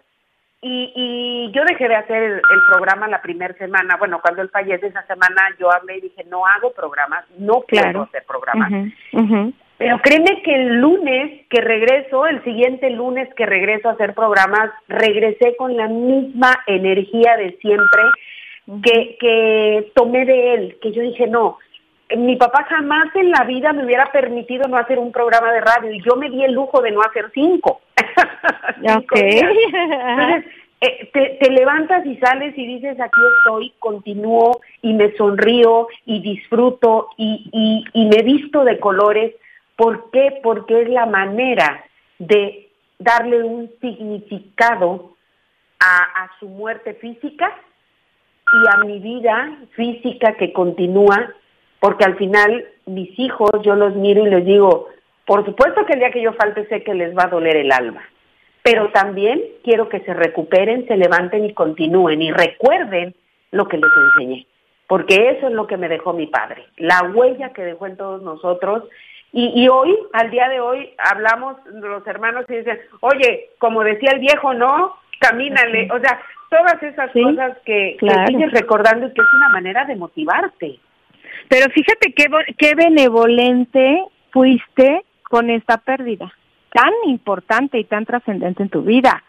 [0.62, 2.40] Y, y yo dejé de hacer el,
[2.72, 3.96] programa la primera semana.
[3.98, 8.02] Bueno, cuando él fallece esa semana, yo hablé y dije, no hago programas, no quiero
[8.02, 8.72] hacer programas.
[9.78, 14.70] Pero créeme que el lunes que regreso, el siguiente lunes que regreso a hacer programas,
[14.88, 18.02] regresé con la misma energía de siempre
[18.82, 21.58] que, que tomé de él, que yo dije, no,
[22.16, 25.92] mi papá jamás en la vida me hubiera permitido no hacer un programa de radio
[25.92, 27.80] y yo me di el lujo de no hacer cinco.
[28.82, 30.44] Entonces,
[30.80, 36.20] eh, te, te, levantas y sales y dices, aquí estoy, continúo y me sonrío y
[36.20, 39.34] disfruto y, y, y me visto de colores
[39.76, 40.40] ¿Por qué?
[40.42, 41.84] Porque es la manera
[42.18, 45.16] de darle un significado
[45.78, 47.54] a, su muerte física
[48.52, 51.32] y a mi vida física que continúa,
[51.80, 54.88] porque al final mis hijos yo los miro y les digo,
[55.26, 57.72] por supuesto que el día que yo falte sé que les va a doler el
[57.72, 58.02] alma,
[58.62, 63.14] pero también quiero que se recuperen, se levanten y continúen y recuerden
[63.50, 64.46] lo que les enseñé,
[64.88, 68.22] porque eso es lo que me dejó mi padre, la huella que dejó en todos
[68.22, 68.84] nosotros
[69.38, 74.20] y, hoy, al día de hoy, hablamos los hermanos y dicen, oye, como decía el
[74.20, 74.96] viejo, ¿no?
[75.20, 75.90] Camínale.
[75.92, 76.18] O sea,
[76.48, 80.78] todas esas cosas que, sigues recordando y que es una manera de motivarte.
[81.50, 86.32] Pero fíjate qué, qué benevolente fuiste con esta pérdida,
[86.72, 89.22] tan importante y tan trascendente en tu vida,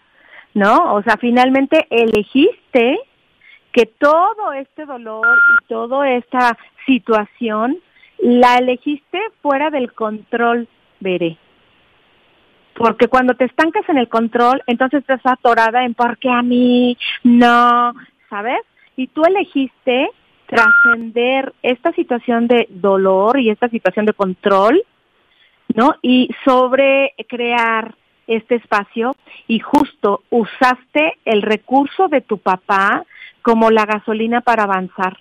[0.53, 0.93] ¿no?
[0.93, 2.97] O sea, finalmente elegiste
[3.73, 5.27] que todo este dolor
[5.61, 7.81] y toda esta situación
[8.19, 10.67] la elegiste fuera del control,
[10.99, 11.38] Veré.
[12.75, 16.97] Porque cuando te estancas en el control, entonces estás atorada en ¿por qué a mí?
[17.23, 17.93] No,
[18.30, 18.62] ¿sabes?
[18.95, 20.10] Y tú elegiste
[20.47, 24.84] trascender esta situación de dolor y esta situación de control,
[25.75, 25.95] ¿no?
[26.01, 27.95] Y sobre crear
[28.27, 29.15] este espacio
[29.47, 33.06] y justo usaste el recurso de tu papá
[33.41, 35.17] como la gasolina para avanzar.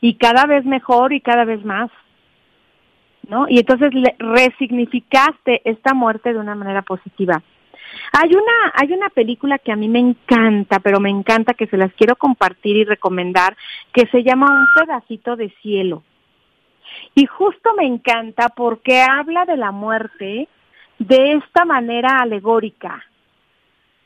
[0.00, 1.90] Y cada vez mejor y cada vez más.
[3.28, 3.46] ¿No?
[3.48, 7.40] Y entonces le resignificaste esta muerte de una manera positiva.
[8.12, 11.76] Hay una, hay una película que a mí me encanta, pero me encanta que se
[11.76, 13.56] las quiero compartir y recomendar,
[13.92, 16.02] que se llama Un pedacito de cielo.
[17.14, 20.48] Y justo me encanta porque habla de la muerte
[20.98, 23.04] de esta manera alegórica,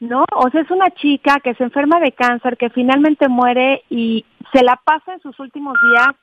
[0.08, 0.24] ¿no?
[0.36, 4.62] O sea, es una chica que se enferma de cáncer, que finalmente muere y se
[4.62, 6.14] la pasa en sus últimos días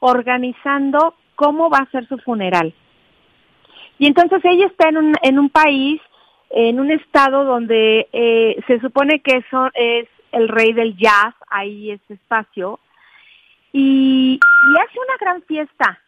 [0.00, 2.74] organizando cómo va a ser su funeral.
[3.98, 6.00] Y entonces ella está en un, en un país,
[6.50, 11.90] en un estado donde eh, se supone que eso es el rey del jazz, ahí
[11.90, 12.78] ese espacio,
[13.72, 16.00] y, y hace una gran fiesta,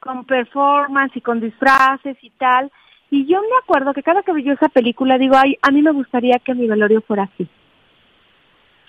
[0.00, 2.70] con performance y con disfraces y tal,
[3.10, 5.92] y yo me acuerdo que cada que vi esa película digo, ay, a mí me
[5.92, 7.48] gustaría que mi velorio fuera así.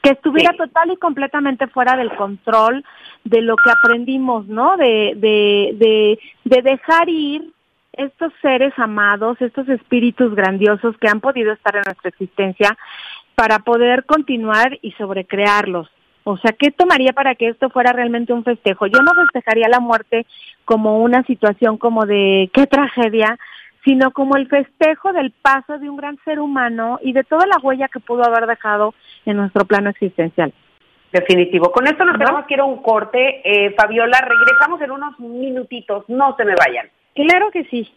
[0.01, 2.83] Que estuviera total y completamente fuera del control
[3.23, 4.77] de lo que aprendimos, ¿no?
[4.77, 7.51] De, de, de, de dejar ir
[7.93, 12.77] estos seres amados, estos espíritus grandiosos que han podido estar en nuestra existencia
[13.35, 15.89] para poder continuar y sobrecrearlos.
[16.23, 18.87] O sea, ¿qué tomaría para que esto fuera realmente un festejo?
[18.87, 20.25] Yo no festejaría la muerte
[20.65, 23.37] como una situación como de qué tragedia,
[23.87, 27.57] sino como el festejo del paso de un gran ser humano y de toda la
[27.63, 28.93] huella que pudo haber dejado
[29.25, 30.53] en nuestro plano existencial.
[31.13, 31.71] Definitivo.
[31.71, 33.41] Con esto nos tenemos que ir a un corte.
[33.45, 36.03] Eh, Fabiola, regresamos en unos minutitos.
[36.09, 36.89] No se me vayan.
[37.15, 37.89] Claro que sí.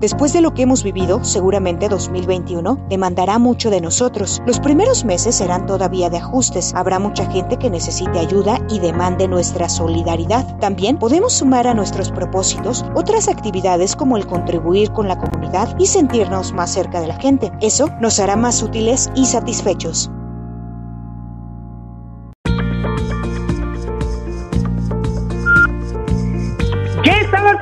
[0.00, 4.42] Después de lo que hemos vivido, seguramente 2021 demandará mucho de nosotros.
[4.46, 6.72] Los primeros meses serán todavía de ajustes.
[6.74, 10.58] Habrá mucha gente que necesite ayuda y demande nuestra solidaridad.
[10.58, 15.86] También podemos sumar a nuestros propósitos otras actividades como el contribuir con la comunidad y
[15.86, 17.52] sentirnos más cerca de la gente.
[17.60, 20.10] Eso nos hará más útiles y satisfechos.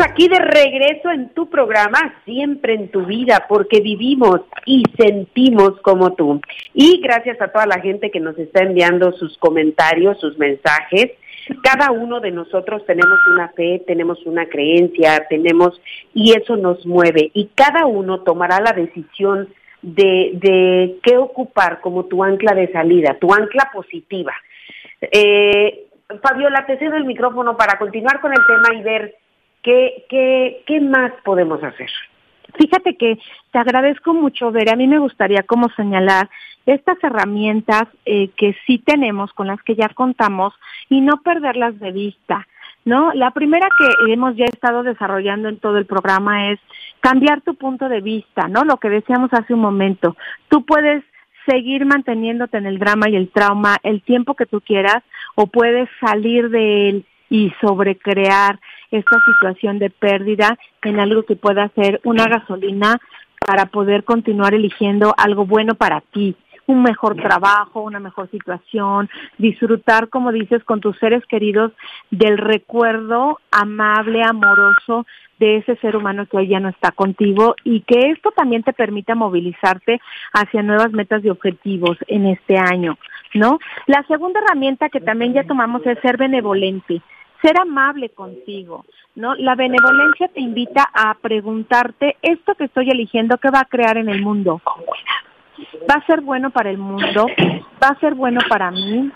[0.02, 6.14] Aquí de regreso en tu programa, siempre en tu vida, porque vivimos y sentimos como
[6.14, 6.40] tú.
[6.74, 11.12] Y gracias a toda la gente que nos está enviando sus comentarios, sus mensajes.
[11.62, 15.80] Cada uno de nosotros tenemos una fe, tenemos una creencia, tenemos,
[16.14, 17.30] y eso nos mueve.
[17.34, 19.48] Y cada uno tomará la decisión
[19.82, 24.32] de, qué ocupar como tu ancla de salida, tu ancla positiva.
[25.00, 25.86] Eh,
[26.22, 29.16] Fabiola, te cedo el micrófono para continuar con el tema y ver
[29.62, 31.90] ¿Qué, qué, qué más podemos hacer?
[32.58, 33.18] Fíjate que
[33.50, 34.70] te agradezco mucho, Ver.
[34.70, 36.28] A mí me gustaría como señalar
[36.66, 40.54] estas herramientas eh, que sí tenemos, con las que ya contamos,
[40.88, 42.46] y no perderlas de vista.
[42.84, 43.12] ¿No?
[43.14, 46.58] La primera que hemos ya estado desarrollando en todo el programa es
[46.98, 48.64] cambiar tu punto de vista, ¿no?
[48.64, 50.16] Lo que decíamos hace un momento.
[50.48, 51.04] Tú puedes
[51.48, 55.02] seguir manteniéndote en el drama y el trauma el tiempo que tú quieras
[55.36, 61.70] o puedes salir de él y sobrecrear esta situación de pérdida en algo que pueda
[61.74, 63.00] ser una gasolina
[63.38, 70.10] para poder continuar eligiendo algo bueno para ti, un mejor trabajo, una mejor situación, disfrutar,
[70.10, 71.72] como dices, con tus seres queridos
[72.10, 75.06] del recuerdo amable, amoroso
[75.38, 78.74] de ese ser humano que hoy ya no está contigo y que esto también te
[78.74, 80.02] permita movilizarte
[80.34, 82.98] hacia nuevas metas y objetivos en este año,
[83.32, 83.58] ¿no?
[83.86, 87.00] La segunda herramienta que también ya tomamos es ser benevolente
[87.42, 88.84] ser amable contigo,
[89.16, 89.34] ¿no?
[89.34, 94.08] La benevolencia te invita a preguntarte, esto que estoy eligiendo, ¿qué va a crear en
[94.08, 94.62] el mundo?
[95.90, 97.26] ¿Va a ser bueno para el mundo?
[97.82, 99.10] ¿Va a ser bueno para mí?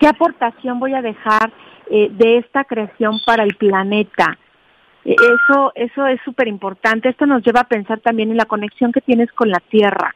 [0.00, 1.52] ¿Qué aportación voy a dejar
[1.90, 4.36] eh, de esta creación para el planeta?
[5.04, 7.08] E, eso, eso es súper importante.
[7.08, 10.14] Esto nos lleva a pensar también en la conexión que tienes con la Tierra,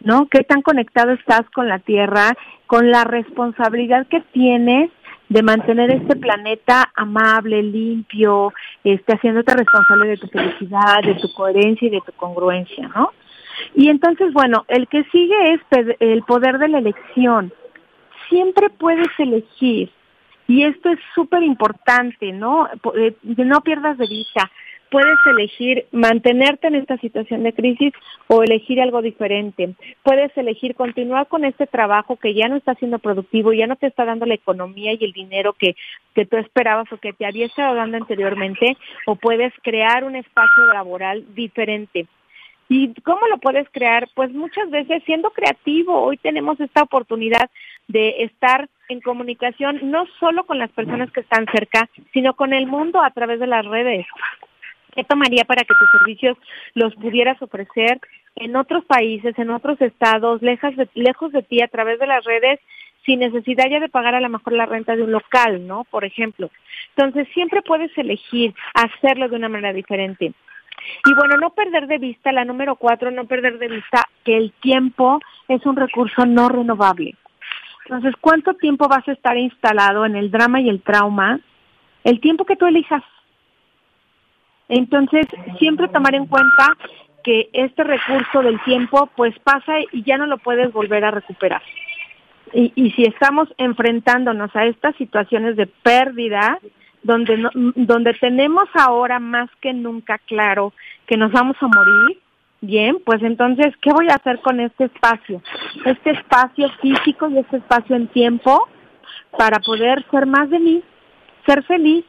[0.00, 0.28] ¿no?
[0.28, 2.36] ¿Qué tan conectado estás con la Tierra?
[2.66, 4.90] Con la responsabilidad que tienes
[5.32, 8.52] de mantener este planeta amable, limpio,
[8.84, 13.12] este, haciéndote responsable de tu felicidad, de tu coherencia y de tu congruencia, ¿no?
[13.74, 15.60] Y entonces, bueno, el que sigue es
[16.00, 17.50] el poder de la elección.
[18.28, 19.90] Siempre puedes elegir.
[20.48, 22.68] Y esto es súper importante, ¿no?
[22.94, 24.50] Eh, no pierdas de vista.
[24.92, 27.94] Puedes elegir mantenerte en esta situación de crisis
[28.28, 29.74] o elegir algo diferente.
[30.02, 33.86] Puedes elegir continuar con este trabajo que ya no está siendo productivo, ya no te
[33.86, 35.74] está dando la economía y el dinero que,
[36.14, 38.76] que tú esperabas o que te había estado dando anteriormente,
[39.06, 42.06] o puedes crear un espacio laboral diferente.
[42.68, 44.08] ¿Y cómo lo puedes crear?
[44.14, 46.02] Pues muchas veces siendo creativo.
[46.02, 47.50] Hoy tenemos esta oportunidad
[47.88, 52.66] de estar en comunicación no solo con las personas que están cerca, sino con el
[52.66, 54.06] mundo a través de las redes.
[54.94, 56.36] ¿Qué tomaría para que tus servicios
[56.74, 58.00] los pudieras ofrecer
[58.36, 62.24] en otros países, en otros estados, lejos de, lejos de ti, a través de las
[62.24, 62.60] redes,
[63.04, 65.84] sin necesidad ya de pagar a lo mejor la renta de un local, ¿no?
[65.84, 66.50] Por ejemplo.
[66.96, 70.32] Entonces, siempre puedes elegir hacerlo de una manera diferente.
[71.06, 74.52] Y bueno, no perder de vista, la número cuatro, no perder de vista que el
[74.60, 77.14] tiempo es un recurso no renovable.
[77.84, 81.40] Entonces, ¿cuánto tiempo vas a estar instalado en el drama y el trauma?
[82.04, 83.02] El tiempo que tú elijas.
[84.68, 85.26] Entonces,
[85.58, 86.76] siempre tomar en cuenta
[87.22, 91.62] que este recurso del tiempo pues pasa y ya no lo puedes volver a recuperar.
[92.52, 96.58] Y, y si estamos enfrentándonos a estas situaciones de pérdida,
[97.02, 100.72] donde, donde tenemos ahora más que nunca claro
[101.06, 102.18] que nos vamos a morir,
[102.60, 105.42] bien, pues entonces, ¿qué voy a hacer con este espacio?
[105.84, 108.68] Este espacio físico y este espacio en tiempo
[109.36, 110.82] para poder ser más de mí,
[111.46, 112.04] ser feliz.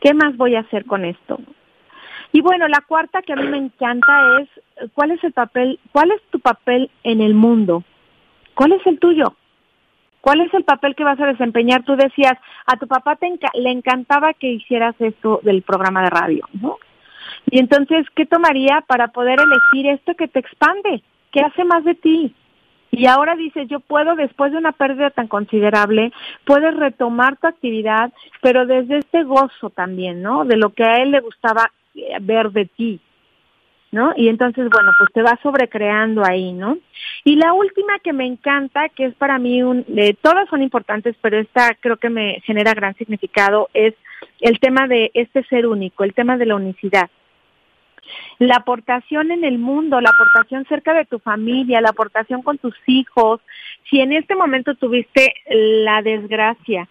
[0.00, 1.38] ¿Qué más voy a hacer con esto?
[2.32, 6.10] Y bueno, la cuarta que a mí me encanta es, ¿cuál es el papel, cuál
[6.10, 7.82] es tu papel en el mundo?
[8.54, 9.34] ¿Cuál es el tuyo?
[10.20, 11.84] ¿Cuál es el papel que vas a desempeñar?
[11.84, 12.34] Tú decías,
[12.66, 16.76] a tu papá te le encantaba que hicieras esto del programa de radio, ¿no?
[17.50, 21.94] Y entonces, ¿qué tomaría para poder elegir esto que te expande, que hace más de
[21.94, 22.34] ti?
[22.98, 26.12] Y ahora dices, yo puedo, después de una pérdida tan considerable,
[26.44, 30.44] puedes retomar tu actividad, pero desde este gozo también, ¿no?
[30.44, 33.00] De lo que a él le gustaba eh, ver de ti.
[33.92, 34.12] ¿no?
[34.16, 36.76] Y entonces, bueno, pues te vas sobrecreando ahí, ¿no?
[37.24, 41.16] Y la última que me encanta, que es para mí un, de todas son importantes,
[41.22, 43.94] pero esta creo que me genera gran significado, es
[44.40, 47.08] el tema de este ser único, el tema de la unicidad.
[48.38, 52.74] La aportación en el mundo, la aportación cerca de tu familia, la aportación con tus
[52.86, 53.40] hijos.
[53.90, 56.88] Si en este momento tuviste la desgracia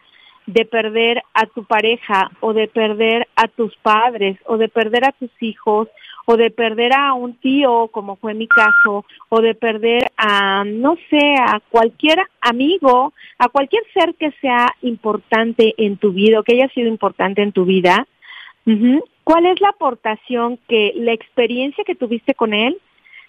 [0.47, 5.11] de perder a tu pareja o de perder a tus padres o de perder a
[5.11, 5.89] tus hijos
[6.25, 10.97] o de perder a un tío, como fue mi caso, o de perder a, no
[11.09, 16.55] sé, a cualquier amigo, a cualquier ser que sea importante en tu vida o que
[16.55, 18.05] haya sido importante en tu vida,
[19.27, 22.77] ¿cuál es la aportación que la experiencia que tuviste con él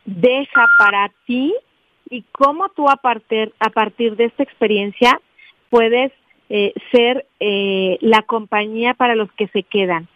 [0.04, 1.52] deja para ti
[2.08, 5.20] y cómo tú a partir, a partir de esta experiencia
[5.70, 6.12] puedes
[6.50, 10.06] eh, ser eh, la compañía para los que se quedan?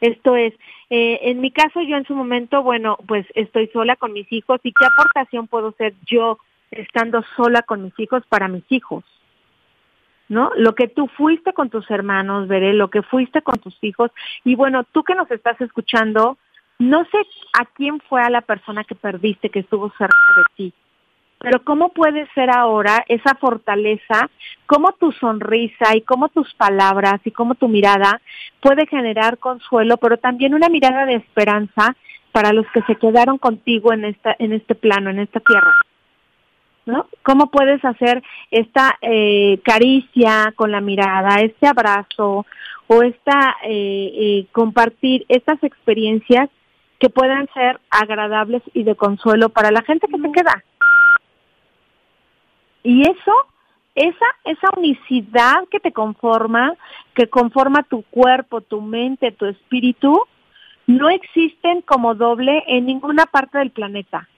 [0.00, 0.54] Esto es,
[0.90, 4.60] eh, en mi caso yo en su momento, bueno, pues estoy sola con mis hijos
[4.62, 6.38] y qué aportación puedo ser yo
[6.70, 9.02] estando sola con mis hijos para mis hijos.
[10.28, 10.50] ¿No?
[10.56, 14.10] Lo que tú fuiste con tus hermanos, veré, lo que fuiste con tus hijos.
[14.44, 16.36] Y bueno, tú que nos estás escuchando,
[16.78, 17.18] no sé
[17.52, 20.74] a quién fue a la persona que perdiste, que estuvo cerca de ti
[21.38, 24.30] pero ¿cómo puede ser ahora esa fortaleza?
[24.66, 28.20] ¿Cómo tu sonrisa y cómo tus palabras y cómo tu mirada
[28.60, 31.94] puede generar consuelo, pero también una mirada de esperanza
[32.32, 35.72] para los que se quedaron contigo en esta en este plano, en esta tierra?
[36.86, 37.08] ¿No?
[37.24, 38.22] ¿Cómo puedes hacer
[38.52, 42.46] esta eh, caricia con la mirada, este abrazo
[42.86, 46.48] o esta eh, eh, compartir estas experiencias
[47.00, 50.64] que puedan ser agradables y de consuelo para la gente que se queda?
[52.84, 53.32] Y eso,
[53.96, 56.72] esa, esa unicidad que te conforma,
[57.14, 60.22] que conforma tu cuerpo, tu mente, tu espíritu,
[60.86, 64.28] no existen como doble en ninguna parte del planeta.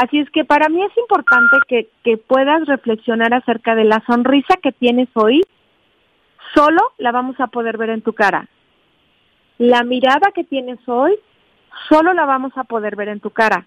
[0.00, 4.54] Así es que para mí es importante que, que puedas reflexionar acerca de la sonrisa
[4.62, 5.42] que tienes hoy,
[6.54, 8.48] solo la vamos a poder ver en tu cara.
[9.58, 11.18] La mirada que tienes hoy,
[11.88, 13.66] solo la vamos a poder ver en tu cara.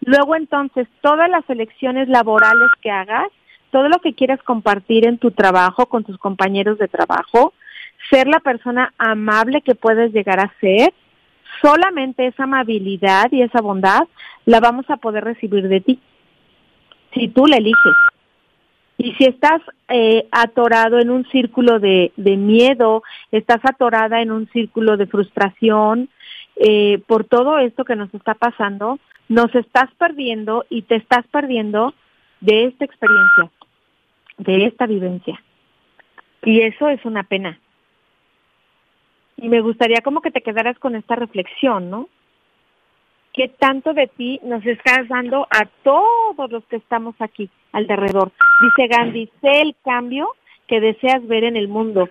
[0.00, 3.28] Luego entonces, todas las elecciones laborales que hagas,
[3.70, 7.52] todo lo que quieras compartir en tu trabajo con tus compañeros de trabajo,
[8.08, 10.94] ser la persona amable que puedes llegar a ser,
[11.60, 14.02] solamente esa amabilidad y esa bondad
[14.44, 16.00] la vamos a poder recibir de ti,
[17.14, 17.96] si tú la eliges.
[18.98, 24.96] Y si estás eh, atorado en un círculo de, miedo, estás atorada en un círculo
[24.96, 26.08] de frustración,
[26.56, 31.92] eh, por todo esto que nos está pasando, nos estás perdiendo y te estás perdiendo
[32.40, 33.50] de esta experiencia
[34.38, 35.40] de esta vivencia.
[36.42, 37.58] Y eso es una pena.
[39.36, 42.08] Y me gustaría como que te quedaras con esta reflexión, ¿no?
[43.32, 48.32] ¿Qué tanto de ti nos estás dando a todos los que estamos aquí alrededor?
[48.62, 50.28] Dice Gandhi, sé el cambio
[50.66, 52.08] que deseas ver en el mundo.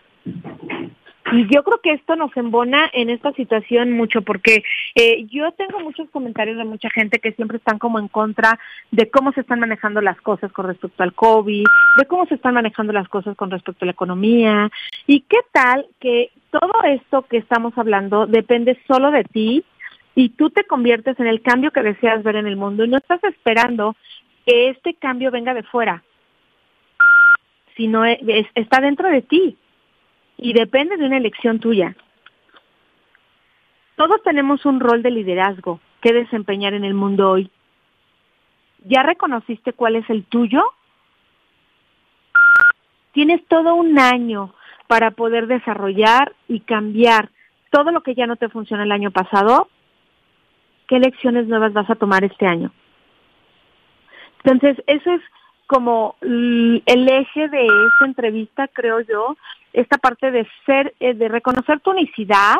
[1.31, 4.63] Y yo creo que esto nos embona en esta situación mucho porque
[4.93, 8.59] eh, yo tengo muchos comentarios de mucha gente que siempre están como en contra
[8.91, 11.65] de cómo se están manejando las cosas con respecto al COVID,
[11.97, 14.69] de cómo se están manejando las cosas con respecto a la economía.
[15.07, 16.29] ¿Y qué tal que
[16.59, 19.65] todo esto que estamos hablando depende solo de ti
[20.15, 22.97] y tú te conviertes en el cambio que deseas ver en el mundo y no
[22.97, 23.97] estás esperando
[24.45, 26.01] que este cambio venga de fuera,
[27.75, 29.57] sino está dentro de ti
[30.37, 31.93] y depende de una elección tuya.
[33.97, 37.51] Todos tenemos un rol de liderazgo que desempeñar en el mundo hoy.
[38.85, 40.63] ¿Ya reconociste cuál es el tuyo?
[43.11, 44.53] Tienes todo un año
[44.87, 47.29] para poder desarrollar y cambiar
[47.71, 49.67] todo lo que ya no te funciona el año pasado.
[50.87, 52.71] ¿Qué lecciones nuevas vas a tomar este año?
[54.43, 55.21] Entonces, eso es
[55.67, 59.35] como el eje de esta entrevista, creo yo,
[59.73, 62.55] esta parte de ser, eh, de reconocer tu unicidad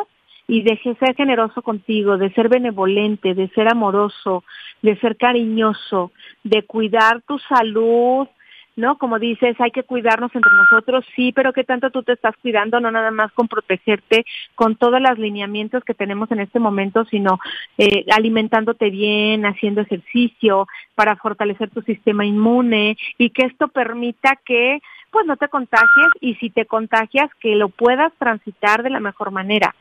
[0.48, 4.44] y de ser generoso contigo, de ser benevolente, de ser amoroso,
[4.82, 6.12] de ser cariñoso,
[6.44, 8.28] de cuidar tu salud,
[8.76, 8.98] ¿no?
[8.98, 12.78] Como dices, hay que cuidarnos entre nosotros, sí, pero ¿qué tanto tú te estás cuidando?
[12.78, 14.24] No nada más con protegerte,
[14.54, 17.38] con todos los lineamientos que tenemos en este momento, sino
[17.78, 24.80] eh, alimentándote bien, haciendo ejercicio para fortalecer tu sistema inmune y que esto permita que
[25.10, 29.30] pues no te contagies y si te contagias que lo puedas transitar de la mejor
[29.30, 29.74] manera.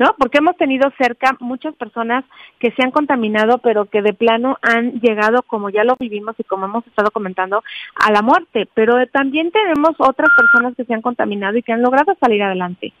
[0.00, 0.14] ¿No?
[0.18, 2.24] Porque hemos tenido cerca muchas personas
[2.58, 6.44] que se han contaminado, pero que de plano han llegado, como ya lo vivimos y
[6.44, 7.62] como hemos estado comentando,
[7.96, 8.66] a la muerte.
[8.72, 12.94] Pero también tenemos otras personas que se han contaminado y que han logrado salir adelante.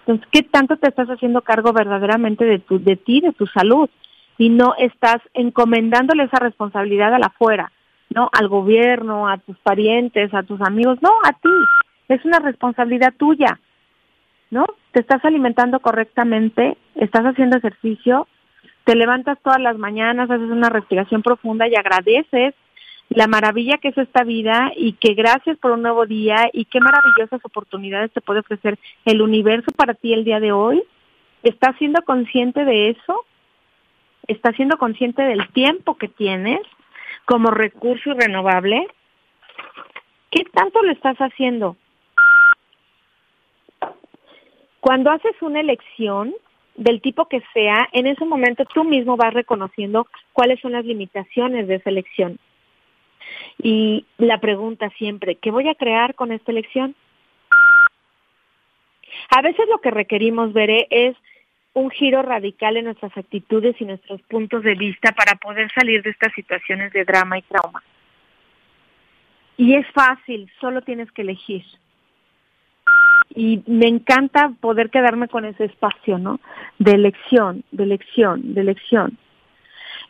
[0.00, 3.88] Entonces, ¿qué tanto te estás haciendo cargo verdaderamente de, tu, de ti, de tu salud?
[4.38, 7.70] Y no estás encomendándole esa responsabilidad a la afuera,
[8.12, 8.28] ¿no?
[8.32, 11.48] Al gobierno, a tus parientes, a tus amigos, no, a ti.
[12.08, 13.60] Es una responsabilidad tuya.
[14.50, 14.66] ¿No?
[14.92, 18.26] Te estás alimentando correctamente, estás haciendo ejercicio,
[18.84, 22.54] te levantas todas las mañanas, haces una respiración profunda y agradeces
[23.08, 26.80] la maravilla que es esta vida y que gracias por un nuevo día y qué
[26.80, 30.82] maravillosas oportunidades te puede ofrecer el universo para ti el día de hoy.
[31.42, 33.24] ¿Estás siendo consciente de eso?
[34.26, 36.60] ¿Estás siendo consciente del tiempo que tienes
[37.24, 38.88] como recurso renovable?
[40.30, 41.76] ¿Qué tanto lo estás haciendo?
[44.86, 46.32] Cuando haces una elección
[46.76, 51.66] del tipo que sea, en ese momento tú mismo vas reconociendo cuáles son las limitaciones
[51.66, 52.38] de esa elección.
[53.60, 56.94] Y la pregunta siempre, ¿qué voy a crear con esta elección?
[59.30, 61.16] A veces lo que requerimos, ver es
[61.72, 66.10] un giro radical en nuestras actitudes y nuestros puntos de vista para poder salir de
[66.10, 67.82] estas situaciones de drama y trauma.
[69.56, 71.64] Y es fácil, solo tienes que elegir
[73.34, 76.40] y me encanta poder quedarme con ese espacio, ¿no?
[76.78, 79.18] De elección, de elección, de elección.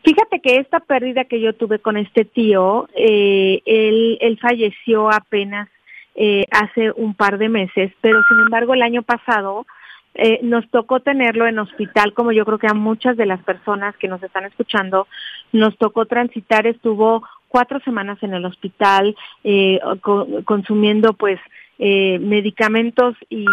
[0.03, 5.67] Fíjate que esta pérdida que yo tuve con este tío, eh, él, él falleció apenas
[6.15, 9.65] eh, hace un par de meses, pero sin embargo el año pasado
[10.15, 13.95] eh, nos tocó tenerlo en hospital, como yo creo que a muchas de las personas
[13.97, 15.07] que nos están escuchando
[15.51, 19.79] nos tocó transitar, estuvo cuatro semanas en el hospital eh,
[20.43, 21.39] consumiendo pues
[21.79, 23.45] eh, medicamentos y,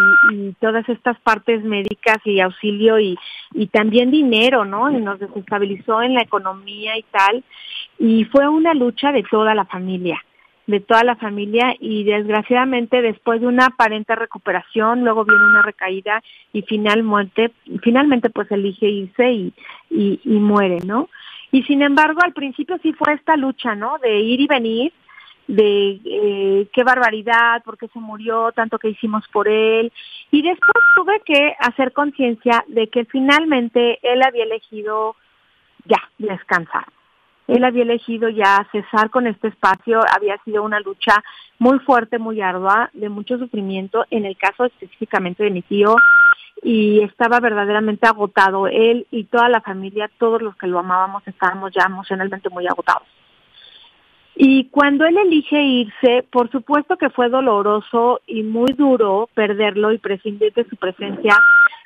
[0.61, 3.19] todas estas partes médicas y auxilio y,
[3.53, 4.91] y también dinero, ¿no?
[4.91, 7.45] Y nos desestabilizó en la economía y tal.
[7.99, 10.25] Y fue una lucha de toda la familia,
[10.67, 16.23] de toda la familia y desgraciadamente después de una aparente recuperación, luego viene una recaída
[16.53, 17.53] y final muerte,
[17.83, 19.53] finalmente pues elige irse y,
[19.91, 21.11] y, y muere, ¿no?
[21.53, 23.99] Y sin embargo al principio sí fue esta lucha, ¿no?
[23.99, 24.93] De ir y venir
[25.47, 29.93] de eh, qué barbaridad, por qué se murió, tanto que hicimos por él.
[30.31, 35.17] Y después tuve que hacer conciencia de que finalmente él había elegido
[35.85, 36.85] ya descansar.
[37.47, 41.23] Él había elegido ya cesar con este espacio, había sido una lucha
[41.59, 45.95] muy fuerte, muy ardua, de mucho sufrimiento, en el caso específicamente de mi tío,
[46.63, 48.67] y estaba verdaderamente agotado.
[48.67, 53.07] Él y toda la familia, todos los que lo amábamos, estábamos ya emocionalmente muy agotados.
[54.37, 59.99] Y cuando él elige irse, por supuesto que fue doloroso y muy duro perderlo y
[59.99, 61.37] prescindir de su presencia,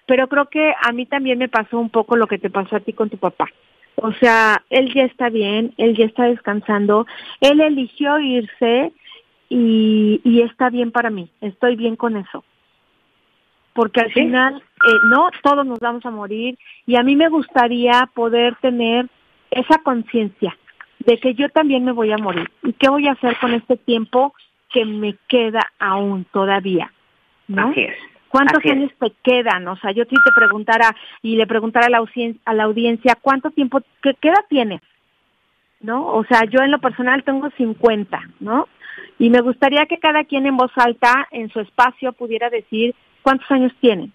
[0.06, 2.80] pero creo que a mí también me pasó un poco lo que te pasó a
[2.80, 3.48] ti con tu papá.
[3.96, 7.06] O sea, él ya está bien, él ya está descansando,
[7.40, 8.92] él eligió irse
[9.50, 12.44] y, y está bien para mí, estoy bien con eso.
[13.78, 18.08] porque al final, eh, no, todos nos vamos a morir y a mí me gustaría
[18.12, 19.06] poder tener
[19.50, 20.56] esa conciencia
[21.00, 23.76] de que yo también me voy a morir y qué voy a hacer con este
[23.76, 24.34] tiempo
[24.70, 26.92] que me queda aún todavía,
[27.46, 27.72] ¿no?
[28.28, 29.66] ¿Cuántos años te quedan?
[29.68, 32.04] O sea, yo si te preguntara y le preguntara a la,
[32.44, 34.82] a la audiencia, ¿cuánto tiempo, qué, qué edad tienes?
[35.80, 36.06] ¿No?
[36.08, 38.68] O sea, yo en lo personal tengo 50, ¿no?
[39.18, 43.50] Y me gustaría que cada quien en voz alta, en su espacio, pudiera decir cuántos
[43.50, 44.12] años tienen.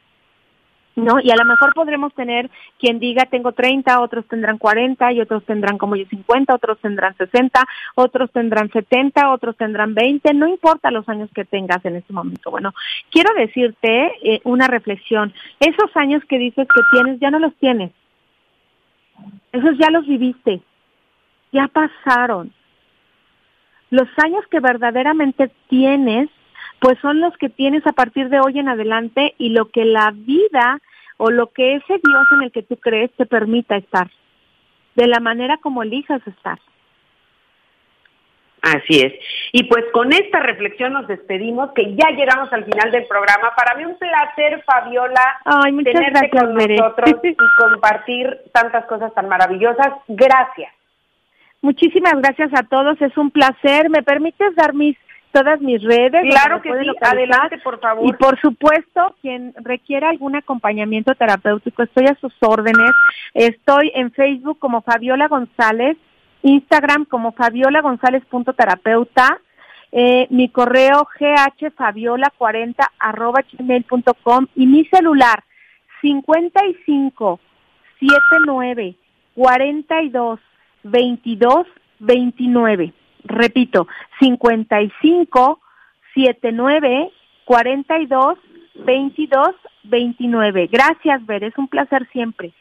[0.95, 1.19] ¿No?
[1.21, 5.43] Y a lo mejor podremos tener quien diga tengo 30, otros tendrán 40 y otros
[5.45, 7.63] tendrán como yo 50, otros tendrán 60,
[7.95, 12.51] otros tendrán 70, otros tendrán 20, no importa los años que tengas en este momento.
[12.51, 12.73] Bueno,
[13.11, 17.91] quiero decirte eh, una reflexión, esos años que dices que tienes ya no los tienes,
[19.51, 20.61] esos ya los viviste,
[21.51, 22.53] ya pasaron.
[23.89, 26.29] Los años que verdaderamente tienes
[26.83, 30.11] pues son los que tienes a partir de hoy en adelante y lo que la
[30.13, 30.81] vida
[31.15, 34.11] o lo que ese Dios en el que tú crees te permita estar,
[34.95, 36.59] de la manera como elijas estar.
[38.61, 39.13] Así es.
[39.53, 43.53] Y pues con esta reflexión nos despedimos, que ya llegamos al final del programa.
[43.55, 45.39] Para mí un placer, Fabiola,
[45.85, 49.93] tenerte con nosotros y compartir tantas cosas tan maravillosas.
[50.09, 50.73] Gracias.
[51.61, 53.89] Muchísimas gracias a todos, es un placer.
[53.89, 54.97] ¿Me permites dar mis
[55.33, 56.23] todas mis redes.
[56.29, 58.07] Claro que sí, adelante, por favor.
[58.07, 62.91] Y por supuesto, quien requiera algún acompañamiento terapéutico, estoy a sus órdenes.
[63.33, 65.97] Estoy en Facebook como Fabiola González,
[66.43, 69.39] Instagram como Fabiola González punto terapeuta,
[69.91, 75.43] eh, mi correo ghfabiola40 arroba gmail.com y mi celular
[76.01, 77.39] 55
[77.99, 78.95] 79
[79.35, 80.39] 42
[80.83, 81.67] 22
[81.99, 82.93] 29
[83.23, 83.87] repito,
[84.19, 85.59] 55
[86.13, 87.11] 79
[87.45, 88.37] 42
[88.75, 90.69] 22 29.
[90.71, 92.53] Gracias, Ver, es un placer siempre.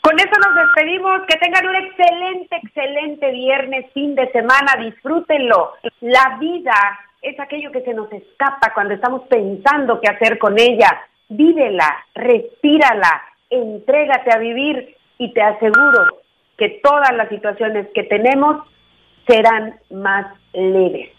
[0.00, 1.22] Con eso nos despedimos.
[1.26, 4.76] Que tengan un excelente, excelente viernes, fin de semana.
[4.78, 5.72] Disfrútenlo.
[6.00, 6.74] La vida
[7.22, 11.00] es aquello que se nos escapa cuando estamos pensando qué hacer con ella.
[11.28, 16.20] Vívela, respírala, entrégate a vivir y te aseguro
[16.56, 18.66] que todas las situaciones que tenemos
[19.28, 21.10] serán más leves.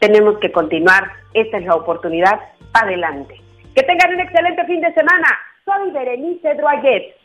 [0.00, 2.38] Tenemos que continuar, esta es la oportunidad,
[2.74, 3.40] adelante.
[3.74, 5.28] Que tengan un excelente fin de semana.
[5.64, 7.16] Soy Berenice Droyet,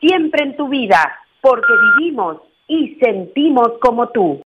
[0.00, 4.40] siempre en tu vida, porque vivimos y sentimos como tú.